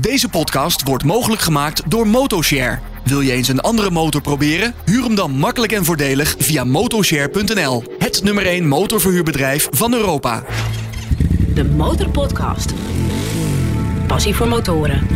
[0.00, 2.78] Deze podcast wordt mogelijk gemaakt door Motoshare.
[3.04, 4.74] Wil je eens een andere motor proberen?
[4.84, 7.82] Huur hem dan makkelijk en voordelig via motoshare.nl.
[7.98, 10.44] Het nummer 1 motorverhuurbedrijf van Europa.
[11.54, 12.72] De Motorpodcast.
[14.06, 15.06] Passie voor motoren.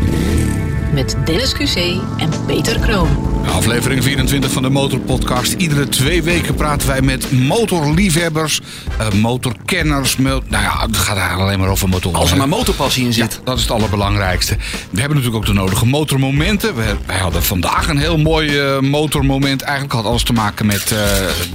[0.93, 1.77] Met Dennis QC
[2.19, 3.09] en Peter Kroon.
[3.47, 5.53] Aflevering 24 van de Motorpodcast.
[5.53, 8.61] Iedere twee weken praten wij met motorliefhebbers,
[9.01, 10.17] uh, motorkenners.
[10.17, 12.19] Mo nou ja, het gaat eigenlijk alleen maar over motoren.
[12.19, 13.33] Als er maar motorpassie in zit.
[13.33, 14.57] Ja, dat is het allerbelangrijkste.
[14.91, 16.75] We hebben natuurlijk ook de nodige motormomenten.
[16.75, 19.63] We, wij hadden vandaag een heel mooi uh, motormoment.
[19.63, 20.99] Eigenlijk had alles te maken met uh,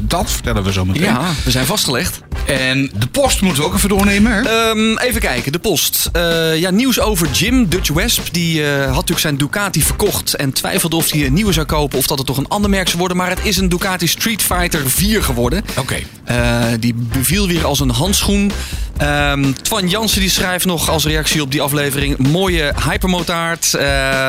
[0.01, 1.03] dat, vertellen we zo meteen.
[1.03, 2.21] Ja, we zijn vastgelegd.
[2.45, 4.31] En de post moeten we ook even doornemen.
[4.31, 4.69] Hè?
[4.69, 6.09] Um, even kijken, de post.
[6.15, 8.33] Uh, ja, nieuws over Jim Dutch Wesp.
[8.33, 11.97] Die uh, had natuurlijk zijn Ducati verkocht en twijfelde of hij een nieuwe zou kopen
[11.97, 13.17] of dat het toch een ander merk zou worden.
[13.17, 15.63] Maar het is een Ducati Street Fighter 4 geworden.
[15.77, 15.79] Oké.
[15.79, 16.05] Okay.
[16.71, 18.51] Uh, die beviel weer als een handschoen.
[19.01, 23.77] Um, Twan Jansen die schrijft nog als reactie op die aflevering: mooie hypermotaard,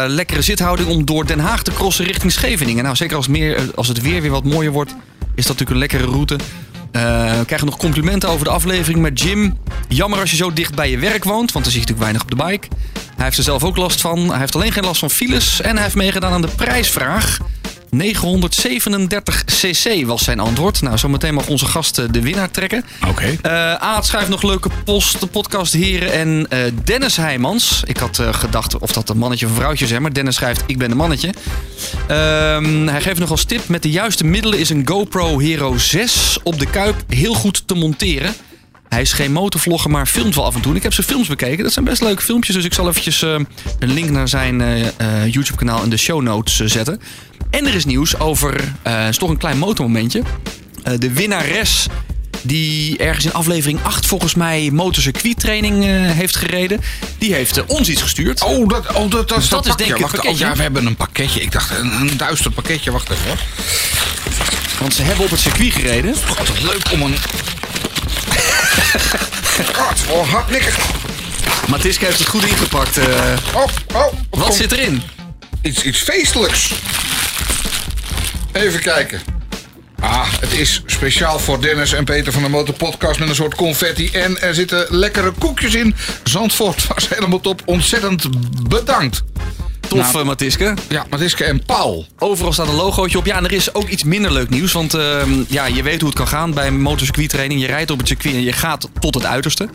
[0.06, 2.84] lekkere zithouding om door Den Haag te crossen richting Scheveningen.
[2.84, 4.94] Nou, zeker als, meer, als het weer weer wat mooier wordt,
[5.34, 6.36] is dat natuurlijk een lekkere route.
[6.92, 9.58] Uh, we krijgen nog complimenten over de aflevering met Jim.
[9.88, 12.22] Jammer als je zo dicht bij je werk woont, want dan zie je natuurlijk weinig
[12.22, 12.68] op de bike.
[13.16, 14.28] Hij heeft er zelf ook last van.
[14.30, 15.60] Hij heeft alleen geen last van files.
[15.60, 17.38] En hij heeft meegedaan aan de prijsvraag.
[17.90, 20.82] 937 cc was zijn antwoord.
[20.82, 22.84] Nou, zometeen mag onze gast de winnaar trekken.
[23.00, 23.10] Oké.
[23.10, 23.38] Okay.
[23.42, 26.12] Uh, Aad schrijft nog leuke post, de podcast heren.
[26.12, 27.82] En uh, Dennis Heijmans.
[27.84, 29.98] Ik had uh, gedacht of dat een mannetje of een vrouwtje is.
[29.98, 31.34] Maar Dennis schrijft, ik ben een mannetje.
[32.86, 33.68] hij geeft nog als tip.
[33.68, 37.74] Met de juiste middelen is een GoPro Hero 6 op de Kuip heel goed te
[37.74, 38.34] monteren.
[38.88, 40.74] Hij is geen motorvlogger, maar filmt wel af en toe.
[40.74, 41.64] Ik heb zijn films bekeken.
[41.64, 42.54] Dat zijn best leuke filmpjes.
[42.54, 43.38] Dus ik zal eventjes uh,
[43.78, 47.00] een link naar zijn uh, YouTube-kanaal in de show notes zetten.
[47.50, 50.22] En er is nieuws over, uh, is toch een klein motormomentje.
[50.98, 51.86] de winnares
[52.42, 56.80] die ergens in aflevering 8 volgens mij motorcircuittraining uh, heeft gereden.
[57.18, 58.42] Die heeft uh, ons iets gestuurd.
[58.42, 60.26] Oh, dat, oh, dat, dat, dat, dat is denk ik wacht.
[60.26, 61.40] Oh, ja, we hebben een pakketje.
[61.40, 62.90] Ik dacht, een, een duister pakketje.
[62.90, 63.38] Wacht even hoor.
[64.80, 66.14] Want ze hebben op het circuit gereden.
[66.26, 67.16] God, wat leuk om een...
[69.78, 70.74] God, oh, hardnikker.
[71.68, 72.98] Matiska heeft het goed ingepakt.
[72.98, 73.04] Uh,
[73.54, 75.02] oh, oh, wat zit erin?
[75.62, 76.70] Iets, iets feestelijks.
[78.52, 79.20] Even kijken.
[80.00, 84.10] Ah, het is speciaal voor Dennis en Peter van de Motorpodcast met een soort confetti.
[84.10, 85.94] En er zitten lekkere koekjes in.
[86.24, 87.62] Zandvoort was helemaal top.
[87.64, 88.28] Ontzettend
[88.68, 89.22] bedankt.
[89.88, 90.74] Tof, nou, Matiske.
[90.88, 92.06] Ja, Matiske en Paul.
[92.18, 93.26] Overal staat een logootje op.
[93.26, 94.72] Ja, en er is ook iets minder leuk nieuws.
[94.72, 97.60] Want uh, ja, je weet hoe het kan gaan bij motorcircuittraining.
[97.60, 99.68] Je rijdt op het circuit en je gaat tot het uiterste.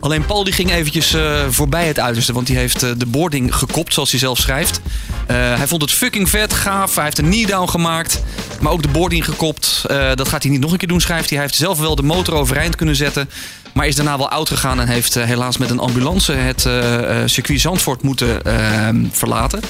[0.00, 2.32] Alleen Paul die ging eventjes uh, voorbij het uiterste.
[2.32, 4.80] Want die heeft uh, de boarding gekopt, zoals hij zelf schrijft.
[5.26, 6.94] hij vond het fucking vet, gaaf.
[6.94, 8.22] Hij heeft een knee-down gemaakt.
[8.60, 9.84] Maar ook de boarding gekopt.
[10.14, 11.38] dat gaat hij niet nog een keer doen, schrijft hij.
[11.38, 13.28] Hij heeft zelf wel de motor overeind kunnen zetten.
[13.78, 17.22] Maar is daarna wel oud gegaan en heeft uh, helaas met een ambulance het uh,
[17.24, 19.60] circuit Zandvoort moeten uh, verlaten.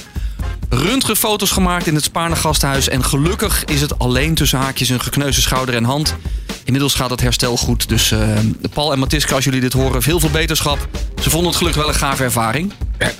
[0.68, 2.88] Röntgenfoto's gemaakt in het Spaarne gasthuis.
[2.88, 6.14] En gelukkig is het alleen tussen haakjes een gekneusde schouder en hand.
[6.64, 7.88] Inmiddels gaat het herstel goed.
[7.88, 8.14] Dus
[8.72, 10.88] Paul en Matiska, als jullie dit horen, heel veel beterschap.
[11.22, 12.72] Ze vonden het gelukkig wel een gave ervaring.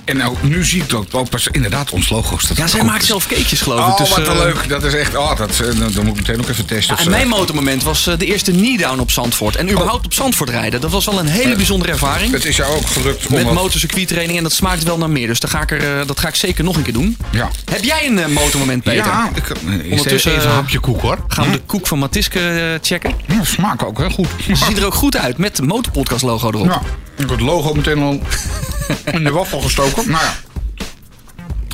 [0.05, 2.47] En nou, nu zie ik dat ook pas inderdaad ons logo's.
[2.47, 3.85] Dat ja, zij maakt zelf cakejes, geloof ik.
[3.85, 4.69] Oh, dus, wat uh, leuk.
[4.69, 5.15] Dat is echt...
[5.17, 6.95] Oh, dat, uh, dan moet ik meteen ook even testen.
[6.97, 9.55] Ja, en mijn motormoment was uh, de eerste knee-down op Zandvoort.
[9.55, 10.05] En überhaupt oh.
[10.05, 10.81] op Zandvoort rijden.
[10.81, 12.31] Dat was wel een hele bijzondere ervaring.
[12.31, 13.33] Het is jou ook gelukt om...
[13.33, 14.37] Met motorcircuittraining.
[14.37, 15.27] En dat smaakt wel naar meer.
[15.27, 17.17] Dus daar ga ik er, dat ga ik zeker nog een keer doen.
[17.31, 17.49] Ja.
[17.71, 19.05] Heb jij een motormoment, Peter?
[19.05, 19.29] Ja.
[19.35, 19.51] Ik,
[19.89, 21.17] Ondertussen even een hapje koek, hoor.
[21.27, 21.55] Gaan we hm?
[21.55, 23.13] de koek van Matiske checken.
[23.27, 24.27] Ja, smaakt ook heel goed.
[24.45, 25.37] Ze ziet er ook goed uit.
[25.37, 26.65] Met de Motorpodcast logo erop.
[26.65, 26.81] Ja.
[27.19, 28.19] Ik heb het logo meteen al
[29.15, 30.11] in de waffel gestoken.
[30.11, 30.35] Nou ja.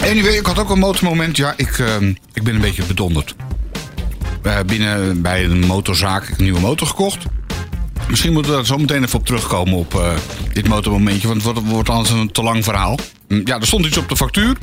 [0.05, 1.37] Anyway, ik had ook een motormoment.
[1.37, 2.01] Ja, ik, uh,
[2.33, 3.35] ik ben een beetje bedonderd.
[4.43, 7.25] Uh, binnen bij een motorzaak een nieuwe motor gekocht.
[8.09, 10.13] Misschien moeten we daar zo meteen even op terugkomen op uh,
[10.53, 11.27] dit motormomentje.
[11.27, 12.97] Want het wordt, wordt anders een te lang verhaal.
[13.27, 14.57] Ja, er stond iets op de factuur.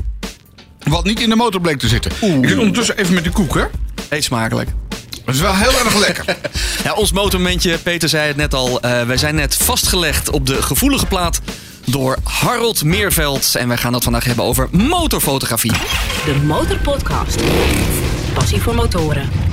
[0.83, 2.13] Wat niet in de motor bleek te zitten.
[2.23, 2.43] Oeh.
[2.43, 3.65] Ik zit ondertussen even met de koek, hè?
[4.09, 4.71] Eet smakelijk.
[5.25, 6.25] Dat is wel heel erg lekker.
[6.85, 8.85] ja, ons motormomentje, Peter zei het net al.
[8.85, 11.41] Uh, wij zijn net vastgelegd op de gevoelige plaat
[11.85, 13.55] door Harold Meerveld.
[13.55, 15.73] En wij gaan het vandaag hebben over motorfotografie.
[16.25, 17.37] De Motorpodcast.
[18.35, 19.52] Passie voor motoren.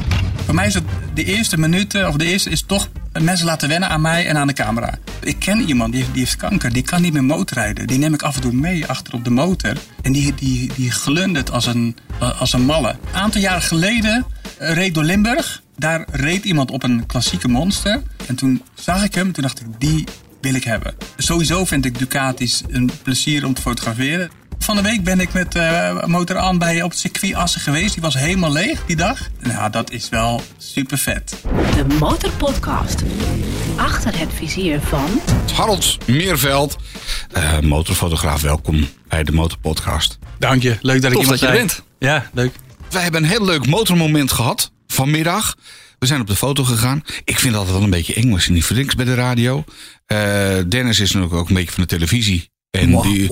[0.50, 2.90] Voor mij is het de eerste minuten, of de eerste is toch
[3.22, 4.98] mensen laten wennen aan mij en aan de camera.
[5.22, 7.88] Ik ken iemand die, heeft kanker, die kan niet meer motorrijden.
[7.88, 9.74] Die neem ik af en toe mee achter op de motor.
[10.01, 11.98] En die, die, die glundert als een,
[12.40, 12.90] als een malle.
[12.90, 14.25] Een aantal jaren geleden
[14.57, 15.62] reed door Limburg.
[15.78, 18.02] Daar reed iemand op een klassieke monster.
[18.28, 20.04] En toen zag ik hem, toen dacht ik, die
[20.42, 20.95] wil ik hebben.
[21.18, 24.30] Sowieso vind ik Ducatis een plezier om te fotograferen.
[24.59, 27.94] Van de week ben ik met eh motor aan bij op het circuit Assen geweest.
[27.94, 29.19] Die was helemaal leeg die dag.
[29.39, 31.35] Nou, dat is wel super vet.
[31.75, 33.03] De Motorpodcast.
[33.75, 35.21] Achter het vizier van...
[35.53, 36.77] Harold Meerveld,
[37.31, 40.17] eh, motorfotograaf, welkom bij de Motorpodcast.
[40.39, 40.77] Dank je.
[40.81, 41.83] Leuk dat ik Tof iemand dat je er bent.
[42.00, 42.56] Ja, leuk.
[42.89, 45.56] Wij hebben een heel leuk motormoment gehad vanmiddag.
[46.00, 47.03] We zijn op de foto gegaan.
[47.23, 49.63] Ik vind het altijd wel een beetje eng als je niet verdrinkt bij de radio.
[50.06, 50.17] Eh,
[50.67, 52.50] Dennis is natuurlijk ook een beetje van de televisie.
[52.71, 53.30] En die,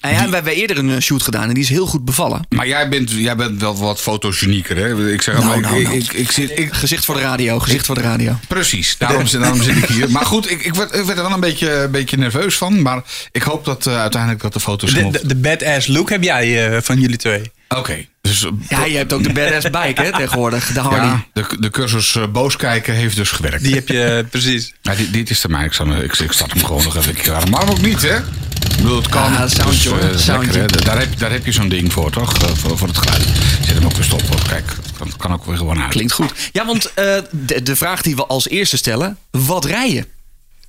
[0.00, 2.46] En ja, we hebben eerder een eh, shoot gedaan en die is heel goed bevallen.
[2.48, 5.12] maar jij bent, jij bent wel wat fotogenieker, hè?
[5.12, 5.96] Ik zeg Nou, nou, ik, nou.
[5.96, 8.36] ik, ik zit, ik, Gezicht voor de radio, gezicht voor de radio.
[8.48, 10.10] Precies, daarom, zit- daarom zit ik hier.
[10.10, 12.82] Maar goed, ik, ik, werd, ik werd er wel een beetje, een beetje nerveus van.
[12.82, 14.94] Maar ik hoop dat eh, uiteindelijk dat de foto's...
[14.94, 17.50] De, de, de badass look heb jij eh, van jullie twee.
[17.76, 21.00] Oké, dus eh, Ja, je hebt ook de badass bike hè, tegenwoordig, de Harley.
[21.06, 23.62] ja, de, de cursus eh, boos kijken heeft dus gewerkt.
[23.62, 24.74] Die heb je precies.
[24.82, 25.64] Ja, dit, dit is de mij.
[25.64, 27.50] Ik, zal, ik, ik start hem gewoon nog even een keer aan.
[27.50, 28.16] Maar ook niet, hè?
[28.16, 29.36] Ik bedoel, het kan.
[29.36, 30.66] Ah, soundje, eh, lekker, hè?
[30.66, 32.42] Daar, heb, daar heb je zo'n ding voor, toch?
[32.42, 33.22] Eh, voor, voor het geluid.
[33.66, 34.22] Zet hem ook weer stop.
[34.22, 34.42] hoor.
[34.48, 34.64] Kijk,
[35.04, 35.90] het kan, ook weer gewoon uit.
[35.90, 36.32] Klinkt goed.
[36.52, 40.06] Ja, want eh, de, de vraag die we als eerste stellen, wat rij je?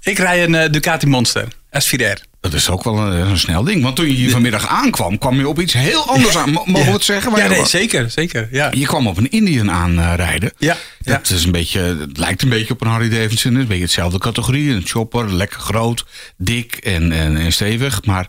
[0.01, 1.47] Ik rij een eh, Ducati Monster
[1.79, 2.30] S4R.
[2.41, 3.83] Dat is ook wel een, een snel ding.
[3.83, 6.51] Want toen je hier vanmiddag aankwam, kwam je op iets heel anders aan.
[6.51, 7.29] Mo- Mogen we het zeggen?
[7.31, 7.69] Waar Ja, je nee, was?
[7.69, 8.47] zeker, zeker.
[8.51, 8.69] Ja.
[8.73, 10.51] Je kwam op een Indian aanrijden.
[10.57, 11.13] Ja, ja.
[11.17, 13.51] Dat is een beetje, het lijkt een beetje op een Harley Davidson.
[13.51, 14.71] Het is een beetje hetzelfde categorie.
[14.71, 16.05] Een chopper, lekker groot,
[16.37, 18.05] dik en, en, en stevig.
[18.05, 18.27] Maar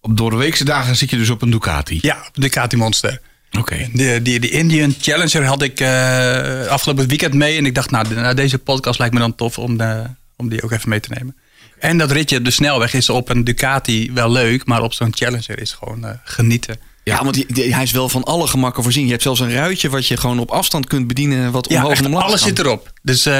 [0.00, 1.98] op doorweekse dagen zit je dus op een Ducati.
[2.02, 3.20] Ja, Ducati Monster.
[3.58, 3.88] Oké.
[3.92, 7.56] De, die, de Indian Challenger had ik eh, afgelopen weekend mee.
[7.56, 10.02] En ik dacht, nou, de- nou, deze podcast lijkt me dan tof om, de,
[10.36, 11.36] om die ook even mee te nemen.
[11.80, 14.66] En dat ritje op de snelweg is op een Ducati wel leuk.
[14.66, 16.78] Maar op zo'n Challenger is gewoon eh, genieten.
[17.04, 19.04] Ja, want die- die- hij is wel van alle gemakken voorzien.
[19.04, 21.52] Je hebt zelfs een ruitje wat je gewoon op afstand kunt bedienen.
[21.52, 22.48] Wat Ja, omhoog echt en omlaag alles kan.
[22.48, 22.92] zit erop.
[23.02, 23.34] Dus eh,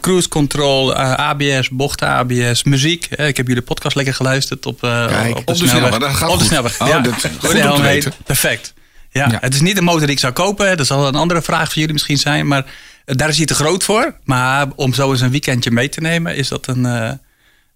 [0.00, 3.06] cruise control, eh, ABS, bochten ABS, muziek.
[3.06, 6.30] Ik heb jullie podcast lekker geluisterd op, eh, Kijk, op, op de snelweg, dat gaat
[6.30, 6.80] op de snelweg.
[6.80, 7.82] Oh, ja, dat- Door goed de om te helm heen.
[7.92, 8.12] weten.
[8.24, 8.72] Perfect.
[9.10, 9.38] Ja, Ja.
[9.40, 10.76] Het is niet de motor die ik zou kopen.
[10.76, 12.46] Dat zal een andere vraag voor jullie misschien zijn.
[12.46, 12.64] Maar
[13.04, 14.14] daar is hij te groot voor.
[14.24, 17.10] Maar om zo eens een weekendje mee te nemen, is dat een, eh,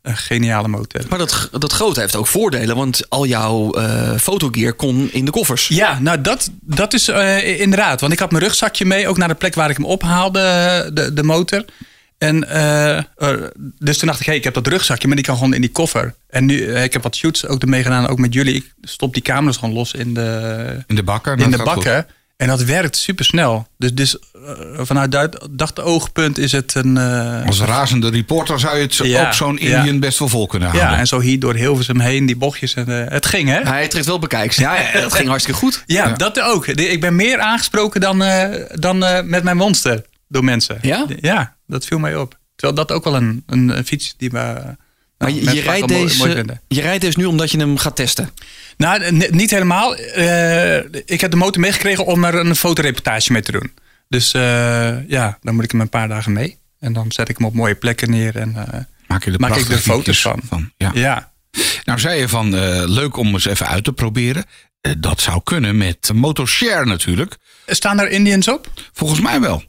[0.02, 1.00] een geniale motor.
[1.08, 2.76] Maar dat, dat grote heeft ook voordelen.
[2.76, 5.68] Want al jouw eh fotogear kon in de koffers.
[5.68, 8.00] Ja, nou dat, dat is eh, inderdaad.
[8.00, 10.40] Want ik had mijn rugzakje mee, ook naar de plek waar ik hem ophaalde,
[10.94, 11.64] de, de motor.
[12.18, 12.98] En eh,
[13.78, 15.72] dus toen dacht ik, hey, ik heb dat rugzakje, maar die kan gewoon in die
[15.72, 16.14] koffer.
[16.28, 18.54] En nu, ik heb wat shoots ook ermee gedaan, ook met jullie.
[18.54, 21.38] Ik stop die camera's gewoon los in de, In de bakken.
[21.38, 22.06] in de goed.
[22.36, 23.66] En dat werkt super snel.
[23.78, 24.20] Dus, dus eh,
[24.80, 26.96] vanuit dat, dat oogpunt is het een.
[26.96, 29.76] eh, Als razende reporter zou je het zo, Ja, ook zo'n ja.
[29.78, 30.90] Indian best wel vol kunnen houden.
[30.90, 32.74] ja, en zo hier door Hilversum heen, die bochtjes.
[32.74, 33.60] En, eh, het ging, hè?
[33.60, 34.56] Hij trekt wel bekijks.
[34.56, 35.82] Ja, dat ging hartstikke goed.
[35.86, 36.14] Ja, Ja.
[36.14, 36.66] dat ook.
[36.66, 40.78] Ik ben meer aangesproken dan, eh, dan eh, met mijn monster door mensen.
[40.82, 41.06] Ja?
[41.20, 42.38] Ja, dat viel mij op.
[42.56, 44.76] Terwijl dat ook wel een, een, een fiets die we.
[45.22, 48.30] Maar nou, je, rijdt deze, je rijdt deze nu omdat je hem gaat testen.
[48.76, 49.96] Nou, niet helemaal.
[49.96, 53.72] Eh, ik heb de motor meegekregen om er een fotoreportage mee te doen.
[54.08, 56.58] Dus eh, ja, dan moet ik hem een paar dagen mee.
[56.80, 59.56] En dan zet ik hem op mooie plekken neer en eh, Maak je er maak
[59.56, 60.72] ik er foto's van.
[60.76, 60.90] ja.
[60.94, 61.30] ja.
[61.84, 64.44] Nou zei je van eh, leuk om eens even uit te proberen.
[64.98, 67.36] Dat zou kunnen met Motorshare natuurlijk.
[67.66, 68.72] Staan daar Indians op?
[68.92, 69.64] Volgens mij wel.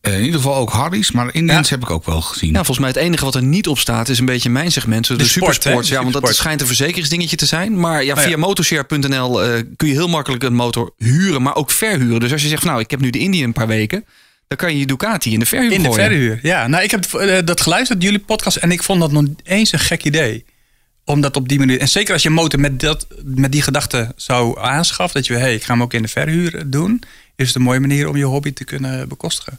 [0.00, 1.74] Eh, in ieder geval ook Harry's, maar Indians Ja.
[1.74, 2.48] heb ik ook wel gezien.
[2.48, 5.06] Ja, volgens mij het enige wat er niet op staat is een beetje mijn segment.
[5.06, 5.88] De, De sport, supersports.
[5.88, 5.94] hè?
[5.94, 7.80] Ja, want dat schijnt een verzekeringsdingetje te zijn.
[7.80, 8.26] Maar ja, Oh, ja.
[8.26, 12.20] via motorshare.nl eh, kun je heel makkelijk een motor huren, maar ook verhuren.
[12.20, 14.04] Dus als je zegt, nou, ik heb nu de Indië een paar weken,
[14.48, 16.04] dan kan je je Ducati in de verhuur In de gooien.
[16.04, 16.66] verhuur, ja.
[16.66, 19.78] Nou, ik heb eh, dat geluisterd, jullie podcast, en ik vond dat nog eens een
[19.78, 20.44] gek idee.
[21.04, 21.80] Om dat op die manier.
[21.80, 25.34] En zeker als je een motor met, dat, met die gedachte zou aanschaffen, dat je,
[25.34, 27.02] hey, ik ga hem ook in de verhuur doen,
[27.36, 29.56] is het een mooie manier om je hobby te kunnen bekostigen.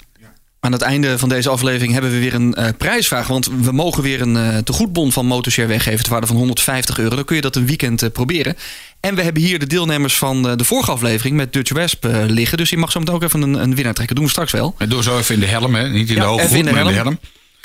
[0.63, 3.27] Aan het einde van deze aflevering hebben we weer een eh, prijsvraag.
[3.27, 6.03] Want we mogen weer een eh tegoedbon van Motorshare weggeven.
[6.03, 7.15] ter waarde van 150 euro.
[7.15, 8.57] Dan kun je dat een weekend eh, proberen.
[8.99, 12.57] En we hebben hier de deelnemers van eh, de vorige aflevering met Dutch Wesp liggen.
[12.57, 14.15] Dus je mag zo meteen ook even een, een winnaar trekken.
[14.15, 14.75] Doen we straks wel.
[14.77, 15.89] En doe zo even in de helm, hè?
[15.89, 17.19] niet in Ja, de hoge de maar in de helm.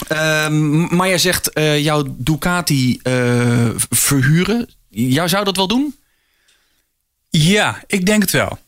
[0.09, 4.69] Ehm, maar jij zegt eh, jouw Ducati eh, verhuren.
[4.91, 5.97] Jou zou dat wel doen?
[7.31, 8.59] Ja, ik denk het wel.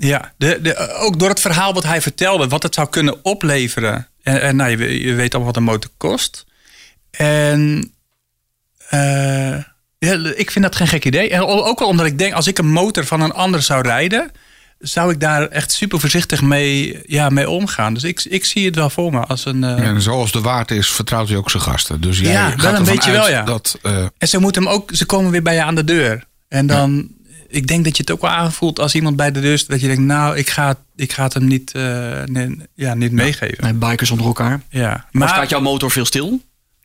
[0.00, 4.08] Ja, de, de, ook door het verhaal wat hij vertelde, wat het zou kunnen opleveren.
[4.22, 6.44] En, en nou, je, we- je weet al wat een motor kost.
[7.10, 7.92] En
[8.88, 9.56] eh,
[9.98, 11.30] ja, ik vind dat geen gek idee.
[11.30, 14.30] En ook wel omdat ik denk, als ik een motor van een ander zou rijden,
[14.78, 17.94] zou ik daar echt super voorzichtig mee, ja, mee omgaan.
[17.94, 19.64] Dus ik, ik zie het wel voor me als een.
[19.64, 22.00] eh, En zoals de waard is, vertrouwt hij ook zijn gasten.
[22.00, 23.42] Dus jij Ja, gaat wel een beetje wel, ja.
[23.42, 26.24] Dat, eh, En ze moeten hem ook, ze komen weer bij je aan de deur.
[26.48, 27.08] En dan,
[27.48, 29.80] ik denk dat je het ook wel aanvoelt als iemand bij de deur staat, dat
[29.80, 33.64] je denkt, nou, ik ga, ik ga het hem niet, eh, nee, ja, niet meegeven.
[33.64, 34.60] Nee, bikers onder elkaar.
[34.70, 36.40] Ja, Maar maar staat jouw motor veel stil?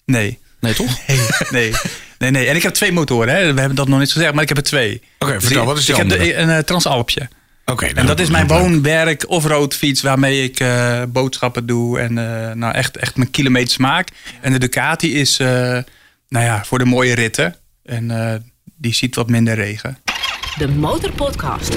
[0.06, 0.40] nee.
[0.60, 0.98] Nee, toch?
[1.08, 1.72] Nee, nee.
[2.20, 2.48] Nee, nee.
[2.48, 3.34] En ik heb twee motoren.
[3.36, 3.54] Hè.
[3.54, 5.02] We hebben dat nog niet gezegd, maar ik heb er twee.
[5.20, 6.36] Oké, Dus vertel, ik- wat is die Ik heb de- andere?
[6.38, 7.28] een eh, Transalpje.
[7.66, 12.14] Oké, En dat is mijn woon-werk off-road fiets waarmee ik eh, boodschappen doe en
[12.60, 14.08] nou echt, echt mijn kilometers maak.
[14.42, 17.56] En de Ducati is nou ja, voor de mooie ritten.
[17.84, 18.44] En
[18.78, 19.98] die ziet wat minder regen.
[20.58, 21.74] De Motorpodcast.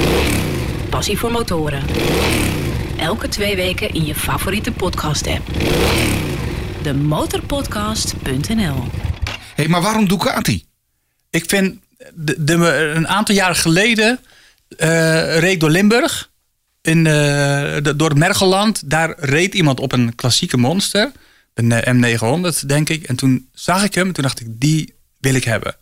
[0.90, 1.82] Passie voor motoren.
[2.98, 5.46] Elke twee weken in je favoriete podcast app.
[6.82, 8.84] De motorpodcast.nl
[9.54, 10.64] hey, maar waarom Ducati?
[11.30, 11.78] Ik vind,
[12.14, 12.54] de, de,
[12.94, 14.20] een aantal jaren geleden
[14.76, 16.30] eh, reed ik door Limburg.
[16.82, 17.12] In, eh,
[17.82, 18.90] de- door het Mergelland.
[18.90, 21.12] Daar reed iemand op een klassieke monster.
[21.54, 23.02] Een eh, M900, denk ik.
[23.02, 24.06] En toen zag ik hem.
[24.06, 25.76] En toen dacht ik, die wil ik hebben.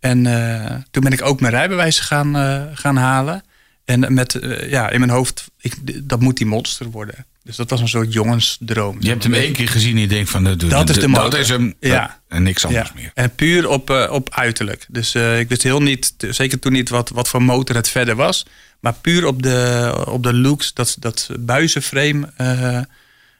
[0.00, 3.42] En eh, toen ben ik ook mijn rijbewijs gaan, eh, gaan halen.
[3.84, 5.74] En met, eh, ja, in mijn hoofd, ik,
[6.08, 7.26] dat moet die monster worden.
[7.42, 8.96] Dus dat was een soort jongensdroom.
[9.00, 10.44] Je hebt hem één keer gezien en je denkt van...
[10.44, 11.38] Dat, Dat is de Dat motor.
[11.38, 11.74] is hem.
[11.80, 12.20] Ja.
[12.28, 13.10] En niks anders Ja, meer.
[13.14, 14.86] en puur op, op uiterlijk.
[14.88, 18.46] Dus ik wist heel niet, zeker toen niet, wat, wat voor motor het verder was.
[18.80, 22.32] Maar puur op de, op de looks, dat, dat buizenframe,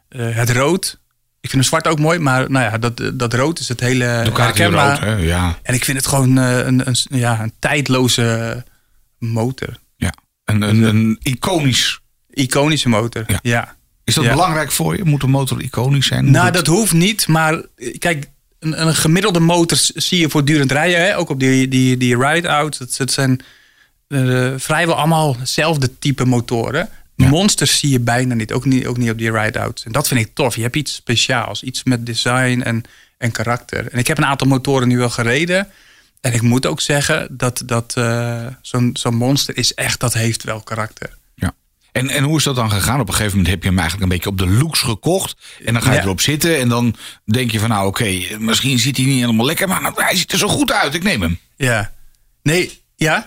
[0.09, 0.99] het rood.
[1.40, 4.20] Ik vind hem zwart ook mooi, maar nou ja, dat, dat rood is het hele
[4.25, 5.14] Ducati rood, hè?
[5.14, 5.59] Ja.
[5.62, 8.64] En ik vind het gewoon eh, een, een, ja, een tijdloze
[9.18, 9.68] motor.
[9.97, 10.12] ja.
[10.44, 12.00] Een, een, een iconisch...
[12.30, 13.38] Iconische motor, Ja.
[13.42, 13.75] ja.
[14.04, 14.30] Is dat Ja.
[14.30, 15.04] belangrijk voor je?
[15.04, 16.30] Moet een motor iconisch zijn?
[16.30, 17.28] Nou, dat hoeft niet.
[17.28, 18.26] Maar eh, kijk,
[18.59, 21.00] een, een gemiddelde motor zie je voortdurend rijden.
[21.00, 21.16] Hè?
[21.16, 22.78] Ook op die, die, die ride-outs.
[22.78, 23.40] Het, het zijn
[24.09, 26.88] eh, vrijwel allemaal hetzelfde type motoren.
[27.28, 28.52] Monsters zie je bijna niet.
[28.52, 29.84] Ook niet, ook niet op die ride-outs.
[29.84, 30.56] En dat vind ik tof.
[30.56, 31.62] Je hebt iets speciaals.
[31.62, 32.82] Iets met design en,
[33.18, 33.88] en karakter.
[33.92, 35.68] En ik heb een aantal motoren nu al gereden.
[36.20, 40.42] En ik moet ook zeggen dat, dat eh, zo'n zo'n monster is echt, dat heeft
[40.44, 41.16] wel karakter.
[41.34, 41.54] Ja.
[41.92, 43.00] En, en hoe is dat dan gegaan?
[43.00, 45.36] Op een gegeven moment heb je hem eigenlijk een beetje op de looks gekocht.
[45.64, 46.02] En dan ga je Ja.
[46.02, 46.58] erop zitten.
[46.58, 49.68] En dan denk je van nou oké, misschien ziet hij niet helemaal lekker.
[49.68, 50.94] Maar hij ziet er zo goed uit.
[50.94, 51.38] Ik neem hem.
[51.56, 51.92] Ja.
[52.42, 53.26] Nee, ja,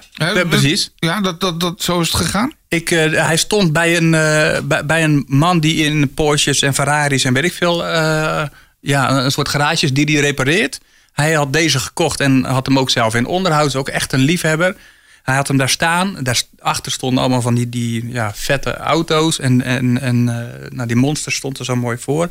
[0.50, 0.92] precies.
[0.96, 2.54] Ja, dat, dat, dat, zo is het gegaan.
[2.74, 6.74] Ik, eh, hij stond bij een, eh, bij, bij een man die in Porsches en
[6.74, 8.44] Ferraris en weet ik veel, eh,
[8.80, 10.80] ja, een, een soort garages die hij repareert.
[11.12, 13.76] Hij had deze gekocht en had hem ook zelf in onderhoud.
[13.76, 14.76] Ook echt een liefhebber.
[15.24, 16.18] Hij had hem daar staan.
[16.20, 19.40] Daarachter stonden allemaal van die, die ja, vette auto's.
[19.40, 20.24] En, en, en
[20.70, 22.30] nou, die monster stond er zo mooi voor.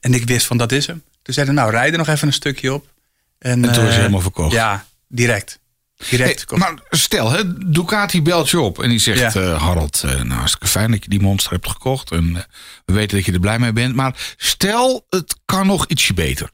[0.00, 1.02] En ik wist van dat is hem.
[1.22, 2.86] Toen zei hij, nou, rijd er nog even een stukje op.
[3.38, 4.52] En, En toen is hij helemaal verkocht.
[4.52, 5.58] Ja, direct.
[6.08, 6.44] Direct.
[6.48, 9.32] Hey, maar stel, hè, Ducati belt je op en die zegt...
[9.34, 9.40] Ja.
[9.42, 12.10] eh, Harald, eh, nou hartstikke fijn dat je die monster hebt gekocht.
[12.10, 12.42] En eh,
[12.84, 13.94] we weten dat je er blij mee bent.
[13.94, 16.50] Maar stel, het kan nog ietsje beter.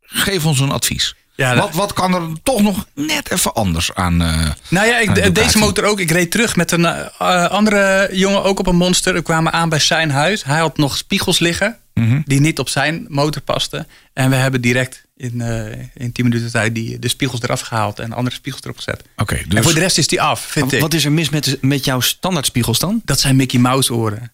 [0.00, 1.14] Geef ons een advies.
[1.34, 4.22] Ja, wat, wat kan er toch nog net even anders aan...
[4.22, 6.00] eh, Nou ja, ik, deze motor ook.
[6.00, 6.86] Ik reed terug met een
[7.48, 9.14] andere jongen, ook op een monster.
[9.14, 10.44] We kwamen aan bij zijn huis.
[10.44, 12.20] Hij had nog spiegels liggen, Mhm.
[12.24, 13.86] die niet op zijn motor pasten.
[14.12, 17.98] En we hebben direct in, eh, in 10 minuten tijd die, de spiegels eraf gehaald
[17.98, 19.02] en andere spiegels erop gezet.
[19.16, 19.62] Oké, En dus...
[19.64, 20.80] voor de rest is die af, vind ik.
[20.80, 23.02] Wat is er mis met, met jouw standaardspiegels dan?
[23.04, 24.32] Dat zijn Mickey Mouse oren.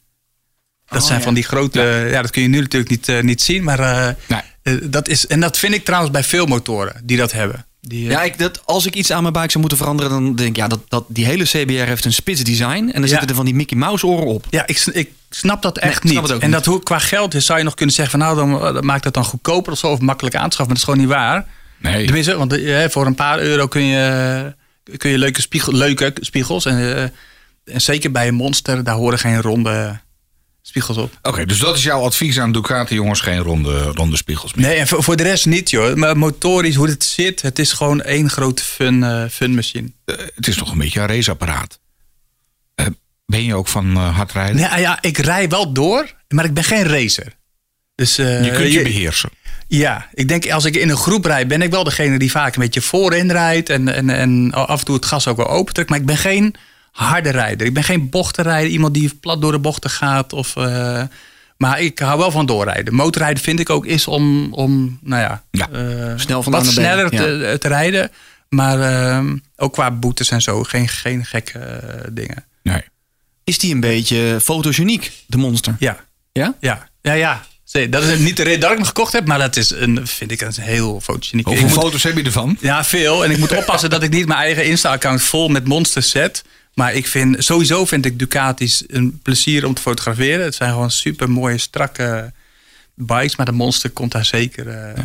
[0.86, 2.22] Dat Oh, zijn van die grote, ja.
[2.22, 3.64] dat kun je nu natuurlijk niet, eh, niet zien.
[3.64, 4.40] Maar Nee.
[4.62, 7.66] eh, dat is, en dat vind ik trouwens bij veel motoren die dat hebben.
[7.80, 10.34] Die, eh, Ja, ik, dat, als ik iets aan mijn bike zou moeten veranderen, dan
[10.34, 12.90] denk ik, ja, dat, dat, die hele CBR heeft een spits design.
[12.92, 14.46] En dan zitten er van die Mickey Mouse oren op.
[14.50, 16.22] Ja, ik, ik snap dat echt ik snap niet.
[16.22, 18.50] het ook en dat hoe, qua geld is, zou je nog kunnen zeggen van nou,
[18.60, 20.66] dan, dan maakt het dan goedkoper of zo, of makkelijk aanschaffen.
[20.66, 21.46] Maar dat is gewoon niet waar.
[21.78, 22.04] Nee.
[22.04, 24.54] Tenminste, want eh, voor een paar euro kun je,
[24.96, 26.64] kun je leuke, spiegel, leuke spiegels.
[26.64, 27.02] En, eh,
[27.74, 30.00] en zeker bij een monster, daar horen geen ronde
[30.62, 31.18] spiegels op.
[31.22, 33.20] Oké, dus dat is jouw advies aan Ducati, jongens.
[33.20, 34.66] Geen ronde, ronde spiegels meer.
[34.66, 35.94] Nee, en voor, voor de rest niet joh.
[35.94, 39.90] Maar motorisch, hoe het zit, het is gewoon één grote fun, fun machine.
[40.04, 41.80] Eh, het is toch een beetje een raceapparaat.
[42.74, 42.86] Eh,
[43.26, 44.60] ben je ook van hard rijden?
[44.60, 47.36] Ja, ja, ik rij wel door, maar ik ben geen racer.
[47.94, 49.30] Dus, eh, je kunt je beheersen.
[49.68, 52.54] Ja, ik denk als ik in een groep rijd, ben ik wel degene die vaak
[52.54, 53.70] een beetje voorin rijdt.
[53.70, 55.88] En, en, en af en toe het gas ook wel opentrekt.
[55.88, 56.54] Maar ik ben geen
[56.98, 57.66] harde rijder.
[57.66, 58.70] Ik ben geen bochtenrijder.
[58.70, 60.32] Iemand die plat door de bochten gaat.
[60.32, 61.02] Of, eh,
[61.56, 62.94] maar ik hou wel van doorrijden.
[62.94, 67.12] Motorrijden vind ik ook is om, om nou ja, Ja, eh, snel van wat sneller
[67.12, 67.58] ja.
[67.58, 68.10] te, rijden.
[68.48, 69.24] Maar eh,
[69.56, 70.62] ook qua boetes en zo.
[70.62, 72.44] Geen, geen gekke eh, dingen.
[72.62, 72.82] Nee.
[73.44, 75.76] Is die een beetje fotogeniek, de monster?
[75.78, 75.96] Ja,
[76.32, 76.54] Ja?
[76.60, 77.46] ja, ja, ja.
[77.64, 79.26] Zie, Dat is niet de reden dat ik hem gekocht heb.
[79.26, 81.46] Maar dat is een, vind ik een heel fotogeniek.
[81.46, 82.56] Hoeveel foto's heb je ervan?
[82.60, 83.24] Ja, veel.
[83.24, 86.44] En ik moet oppassen dat ik niet mijn eigen Insta-account vol met monsters zet.
[86.78, 90.44] Maar ik vind, sowieso vind ik Ducatis een plezier om te fotograferen.
[90.44, 92.32] Het zijn gewoon super mooie, strakke
[92.94, 93.36] bikes.
[93.36, 94.68] Maar de monster komt daar zeker.
[94.68, 95.02] eh,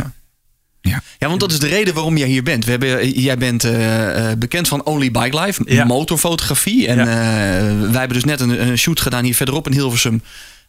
[0.82, 1.02] Ja.
[1.20, 2.66] Ja, want dat is de reden waarom jij hier bent.
[2.66, 5.86] We hebben, jij bent eh, eh, bekend van Only Bike Life, Ja.
[5.86, 6.88] motorfotografie.
[6.88, 7.04] En Ja.
[7.04, 10.24] eh, wij hebben dus net een, een shoot gedaan hier verderop in Hilversum.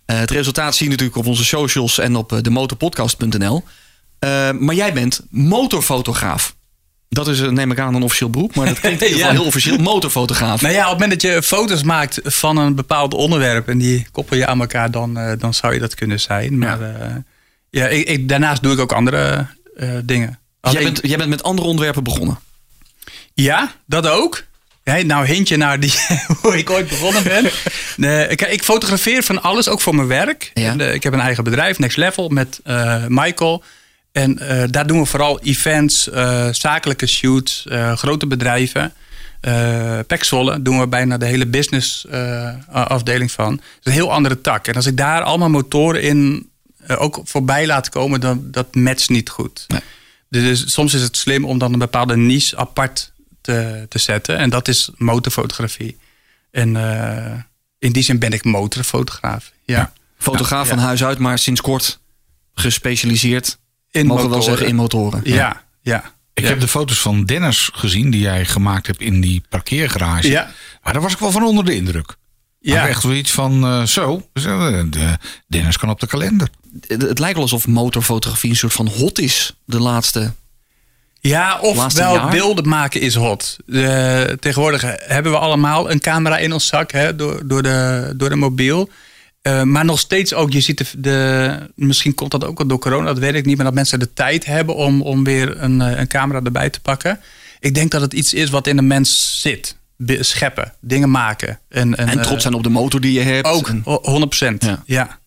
[0.04, 3.64] Eh, het resultaat zie je natuurlijk op onze socials en op uh, demotorpodcast.nl.
[4.18, 6.54] Eh, maar jij bent motorfotograaf.
[7.14, 8.54] Dat is, eh, neem ik aan, een officieel beroep.
[8.54, 9.38] Maar dat klinkt in ieder geval Ja.
[9.40, 9.76] heel officieel.
[9.78, 10.60] Motorfotograaf.
[10.60, 14.06] Nou ja, op het moment dat je foto's maakt van een bepaald onderwerp en die
[14.12, 16.58] koppel je aan elkaar, dan, eh, dan zou je dat kunnen zijn.
[16.58, 17.22] Maar ja,
[17.70, 20.38] ja ik, ik- daarnaast doe ik ook andere eh, dingen.
[20.60, 22.38] Jij Alleen- bent, jij bent met andere onderwerpen begonnen.
[23.34, 24.44] Ja, dat ook.
[24.84, 25.92] Ja, nou, hintje naar die,
[26.40, 27.50] hoe ik ooit begonnen ben.
[27.96, 30.50] Nee, ik, ik fotografeer van alles, ook voor mijn werk.
[30.54, 30.70] Ja.
[30.70, 33.62] En, eh, ik heb een eigen bedrijf, Next Level, met eh, Michael.
[34.14, 38.92] En eh, daar doen we vooral events, eh, zakelijke shoots, eh, grote bedrijven.
[40.20, 42.06] Zwolle doen we bijna de hele business
[42.70, 43.52] afdeling van.
[43.52, 44.66] Het is een heel andere tak.
[44.66, 46.50] En als ik daar allemaal motoren in
[46.86, 49.64] ook voorbij laat komen, dan dat matcht niet goed.
[49.68, 49.80] Nee.
[50.28, 54.38] Dus soms is het slim om dan een bepaalde niche apart te, te zetten.
[54.38, 55.96] En dat is motorfotografie.
[56.50, 56.76] En
[57.78, 59.52] in die zin ben ik motorfotograaf.
[59.64, 59.92] Ja.
[60.18, 60.74] Fotograaf Ja.
[60.74, 61.98] van huis uit, maar sinds kort
[62.54, 63.58] gespecialiseerd.
[64.00, 64.44] In mogen we wel motoren.
[64.44, 65.20] zeggen in motoren.
[65.24, 66.12] Ja, ja.
[66.34, 66.48] Ik ja.
[66.48, 70.28] heb de foto's van Dennis gezien die jij gemaakt hebt in die parkeergarage.
[70.28, 70.50] Ja.
[70.82, 72.16] Maar daar was ik wel van onder de indruk.
[72.60, 72.74] Ja.
[72.74, 72.88] Ja.
[72.88, 74.28] Echt wel iets van eh, zo.
[74.32, 76.48] Dus, eh, de- Dennis kan op de kalender.
[76.86, 80.32] Het, het lijkt wel alsof motorfotografie een soort van hot is de laatste.
[81.20, 82.30] Ja, of Laatste wel jaar?
[82.30, 83.56] beelden maken is hot.
[83.66, 88.28] Eh, tegenwoordig hebben we allemaal een camera in ons zak hè, door, door, de, door
[88.28, 88.88] de mobiel.
[89.44, 92.78] Eh, maar nog steeds ook, je ziet de, de, misschien komt dat ook wel door
[92.78, 95.80] corona, dat weet ik niet, maar dat mensen de tijd hebben om, om weer een,
[95.80, 97.20] eh, een camera erbij te pakken.
[97.60, 99.76] Ik denk dat het iets is wat in de mens zit.
[100.20, 101.60] Scheppen, dingen maken.
[101.68, 103.46] En, En trots eh, zijn op de motor die je hebt.
[103.46, 104.64] Ook, En- ho- 100%.
[104.64, 104.82] Ja.
[104.86, 105.18] Ja.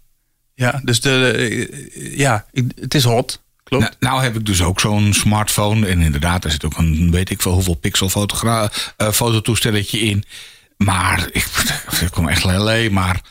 [0.53, 0.81] ja.
[0.83, 2.45] dus de, ja,
[2.79, 3.41] het is hot.
[3.63, 3.83] Klopt.
[3.83, 5.87] Nou, nou heb ik dus ook zo'n smartphone.
[5.87, 10.23] En inderdaad, daar zit ook een weet ik veel hoeveel pixel fotogra- eh, fototoestelletje in.
[10.77, 11.47] Maar ik,
[12.01, 13.21] ik kom echt alleen maar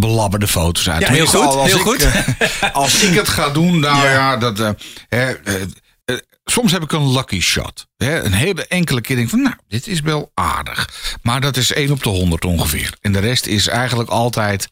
[0.00, 1.00] belabberde foto's uit.
[1.02, 2.02] Ja, heel goed, als heel ik, goed.
[2.02, 4.36] eh, als ik het ga doen, nou ja, Ja.
[4.36, 4.60] dat...
[4.60, 4.70] eh,
[5.08, 5.54] hè, eh,
[6.44, 7.86] soms heb ik een lucky shot.
[7.96, 10.88] Hè, een hele enkele keer denk ik van, nou, dit is wel aardig.
[11.22, 12.92] Maar dat is 1 op de 100 ongeveer.
[13.00, 14.68] En de rest is eigenlijk altijd...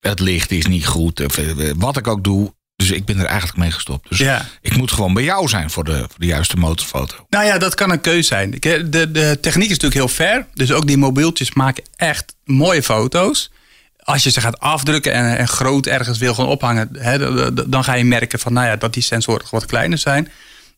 [0.00, 1.24] Het licht is niet goed.
[1.24, 1.38] of,
[1.76, 2.56] Wat ik ook doe.
[2.76, 4.08] Dus ik ben er eigenlijk mee gestopt.
[4.08, 4.46] Dus Ja.
[4.60, 7.26] ik moet gewoon bij jou zijn voor de, voor de juiste motorfoto.
[7.28, 8.52] Nou ja, dat kan een keus zijn.
[8.54, 10.46] Ik- De, de techniek is natuurlijk heel ver.
[10.54, 13.50] Dus ook die mobieltjes maken echt mooie foto's.
[14.08, 17.18] Als je ze gaat afdrukken en, en groot ergens wil gaan ophangen, hè,
[17.68, 20.28] dan ga je merken van, nou ja, dat die sensoren wat kleiner zijn.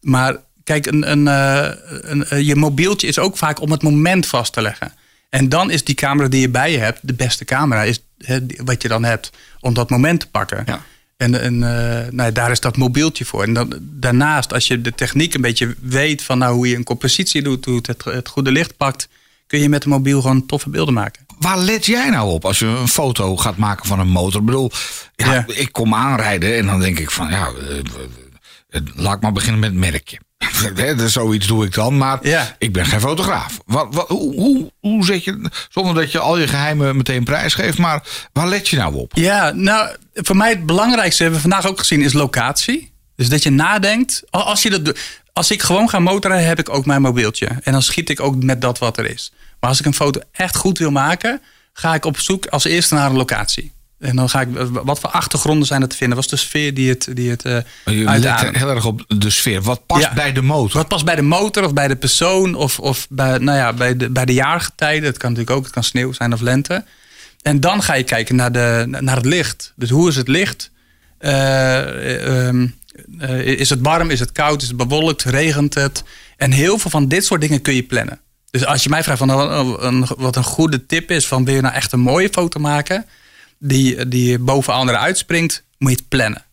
[0.01, 4.27] Maar kijk, een, een, eh, een, eh, je mobieltje is ook vaak om het moment
[4.27, 4.93] vast te leggen.
[5.29, 8.39] En dan is die camera die je bij je hebt de beste camera, is hè,
[8.65, 10.63] wat je dan hebt om dat moment te pakken.
[10.67, 10.83] Ja.
[11.17, 13.43] En, en eh, nou, ja, daar is dat mobieltje voor.
[13.43, 16.85] En dan, daarnaast, als je de techniek een beetje weet van nou, hoe je een
[16.85, 19.09] compositie doet, hoe het, het, goede licht pakt,
[19.47, 21.27] kun je met de mobiel gewoon toffe beelden maken.
[21.41, 24.41] Waar let jij nou op als je een foto gaat maken van een motor?
[24.41, 24.71] Ik bedoel,
[25.17, 25.45] ja, Ja.
[25.47, 27.79] ik kom aanrijden en dan denk ik van, ja, eh,
[28.69, 30.19] eh, laat ik maar beginnen met het merkje.
[30.97, 32.57] Dus Zoiets doe ik dan, maar Ja.
[32.59, 33.59] ik ben geen fotograaf.
[33.67, 37.79] Wat, wat, hoe, hoe, hoe zet je, zonder dat je al je geheimen meteen prijsgeeft,
[37.79, 39.13] maar waar let je nou op?
[39.15, 42.93] Ja, nou, voor mij het belangrijkste hebben we vandaag ook gezien is locatie.
[43.17, 44.23] Dus dat je nadenkt.
[44.31, 44.99] Al- Als, je dat, doet-
[45.33, 47.47] als ik gewoon ga motorrijden, heb ik ook mijn mobieltje.
[47.63, 49.33] En dan schiet ik ook met dat wat er is.
[49.61, 51.41] Maar als ik een foto echt goed wil maken,
[51.73, 53.73] ga ik op zoek als eerste naar een locatie.
[53.99, 56.17] En dan ga ik, wat voor achtergronden zijn er te vinden?
[56.17, 59.63] Was de sfeer die het, die het Je let heel erg op de sfeer.
[59.63, 60.15] Wat past Ja.
[60.15, 60.77] bij de motor?
[60.77, 63.97] Wat past bij de motor of bij de persoon of, of bij, nou ja, bij,
[63.97, 65.09] de, bij de jaargetijden.
[65.09, 66.85] Het kan natuurlijk ook, het kan sneeuw zijn of lente.
[67.43, 69.73] En dan ga je kijken naar, de, naar het licht.
[69.77, 70.71] Dus hoe is het licht?
[71.19, 72.67] Eh, ehm,
[73.19, 74.11] eh, is het warm?
[74.11, 74.63] Is het koud?
[74.63, 75.23] Is het bewolkt?
[75.23, 76.03] Regent het?
[76.37, 78.21] En heel veel van dit soort dingen kun je plannen.
[78.51, 79.29] Dus als je mij vraagt van,
[79.83, 81.27] een, wat een goede tip is...
[81.27, 83.07] van wil je nou echt een mooie foto maken...
[83.59, 86.45] die, die boven anderen uitspringt, moet je het plannen.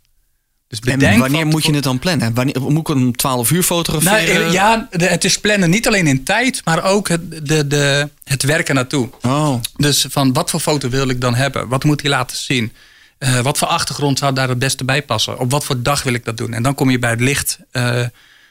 [0.67, 2.33] Dus En wanneer moet je het dan plannen?
[2.33, 4.35] Wanneer, moet ik om 12 uur fotograferen?
[4.35, 8.09] nou, eh, ja, het is plannen niet alleen in tijd, maar ook het, de, de,
[8.23, 9.09] het werken naartoe.
[9.21, 11.67] Oh, Dus van wat voor foto wil ik dan hebben?
[11.67, 12.73] Wat moet hij laten zien?
[13.17, 15.39] Eh, wat voor achtergrond zou daar het beste bij passen?
[15.39, 16.53] Op wat voor dag wil ik dat doen?
[16.53, 18.05] En dan kom je bij het licht eh,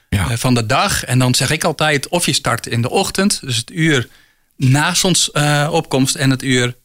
[0.08, 1.04] Eh, van de dag.
[1.04, 4.08] En dan zeg ik altijd of je start in de ochtend, dus het uur
[4.56, 6.76] na zonsopkomst en het uur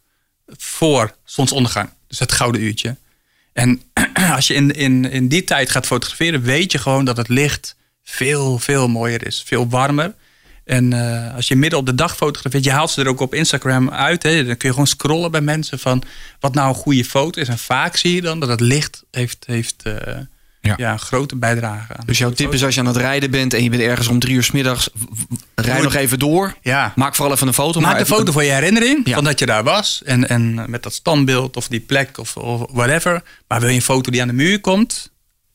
[0.47, 1.89] voor zonsondergang.
[2.07, 2.95] Dus het gouden uurtje.
[3.53, 3.81] En
[4.36, 7.75] als je in, in, in die tijd gaat fotograferen, weet je gewoon dat het licht
[8.03, 9.43] veel, veel mooier is.
[9.45, 10.13] Veel warmer.
[10.63, 13.34] En eh, als je midden op de dag fotografeert, je haalt ze er ook op
[13.34, 14.23] Instagram uit.
[14.23, 16.03] Hè, dan kun je gewoon scrollen bij mensen van
[16.39, 17.47] wat nou een goede foto is.
[17.47, 20.17] En vaak zie je dan dat het licht heeft, heeft eh,
[20.62, 20.97] Ja.
[20.97, 22.06] grote bijdrage aan.
[22.06, 24.19] dus jouw tip is als je aan het rijden bent en je bent ergens om
[24.19, 24.89] drie uur 's middags,
[25.56, 26.56] rij nog even door.
[26.62, 26.93] Ja.
[26.95, 27.80] Maak vooral even een foto.
[27.80, 29.13] Maak maar een foto voor je herinnering Ja.
[29.15, 30.02] van dat je daar was.
[30.06, 33.21] En, en met dat standbeeld of die plek of, of whatever.
[33.47, 35.12] Maar wil je een foto die aan de muur komt,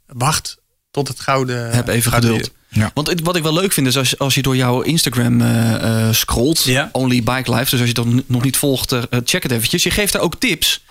[0.06, 0.56] wacht
[0.90, 1.70] tot het gouden.
[1.74, 2.54] Heb even gouden geduld.
[2.68, 2.90] Ja.
[2.94, 6.06] Want het- wat ik wel leuk vind is als, als je door jouw Instagram eh,
[6.08, 6.88] eh, scrolt, Ja.
[6.92, 9.82] Only Bike Life, dus als je dat nog niet volgt, eh, check het eventjes.
[9.82, 10.84] Je geeft daar ook tips.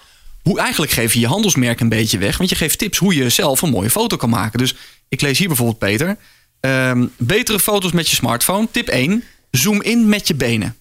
[0.47, 3.29] Hoe eigenlijk geef je je handelsmerk een beetje weg, want je geeft tips hoe je
[3.29, 4.59] zelf een mooie foto kan maken.
[4.59, 4.75] Dus
[5.09, 6.17] ik lees hier bijvoorbeeld Peter.
[6.59, 8.67] Ehm, betere foto's met je smartphone.
[8.71, 9.23] Tip 1.
[9.51, 10.75] Zoom in met je benen.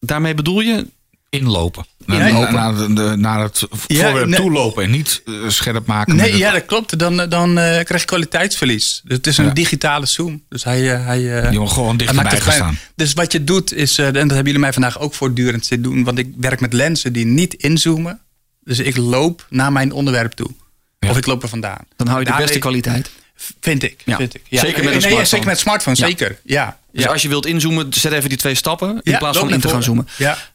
[0.00, 0.86] Daarmee bedoel je
[1.30, 1.84] Inlopen.
[2.06, 6.16] Ja, Naar, naar, de- naar het voorwerp toe lopen en niet eh, scherp maken.
[6.16, 6.98] Nee, ja, dat klopt.
[6.98, 9.00] Dan, dan eh, krijg je kwaliteitsverlies.
[9.04, 9.50] Dus het is een Ja.
[9.52, 10.42] digitale zoom.
[10.48, 12.56] Dus hij, eh, hij, eh, Die gewoon dichterbij gaan klein.
[12.58, 12.78] staan.
[12.94, 15.90] Dus wat je doet is, eh, en dat hebben jullie mij vandaag ook voortdurend zitten
[15.90, 18.20] doen, want ik werk met lenzen die niet inzoomen.
[18.64, 20.50] Dus ik loop naar mijn onderwerp toe.
[20.98, 21.10] Ja.
[21.10, 21.84] Of ik loop er vandaan.
[21.96, 23.10] dan hou je de beste kwaliteit.
[23.60, 24.02] Vind ik.
[24.04, 24.16] Ja.
[24.16, 24.42] Vind ik.
[24.50, 25.24] Zeker met een Nee, smartphone.
[25.24, 26.06] Zeker met smartphone, Ja.
[26.06, 26.38] zeker.
[26.44, 26.78] Ja.
[26.92, 29.60] Dus als je wilt inzoomen, zet even die twee stappen in Ja, plaats van in
[29.60, 30.08] te gaan zoomen.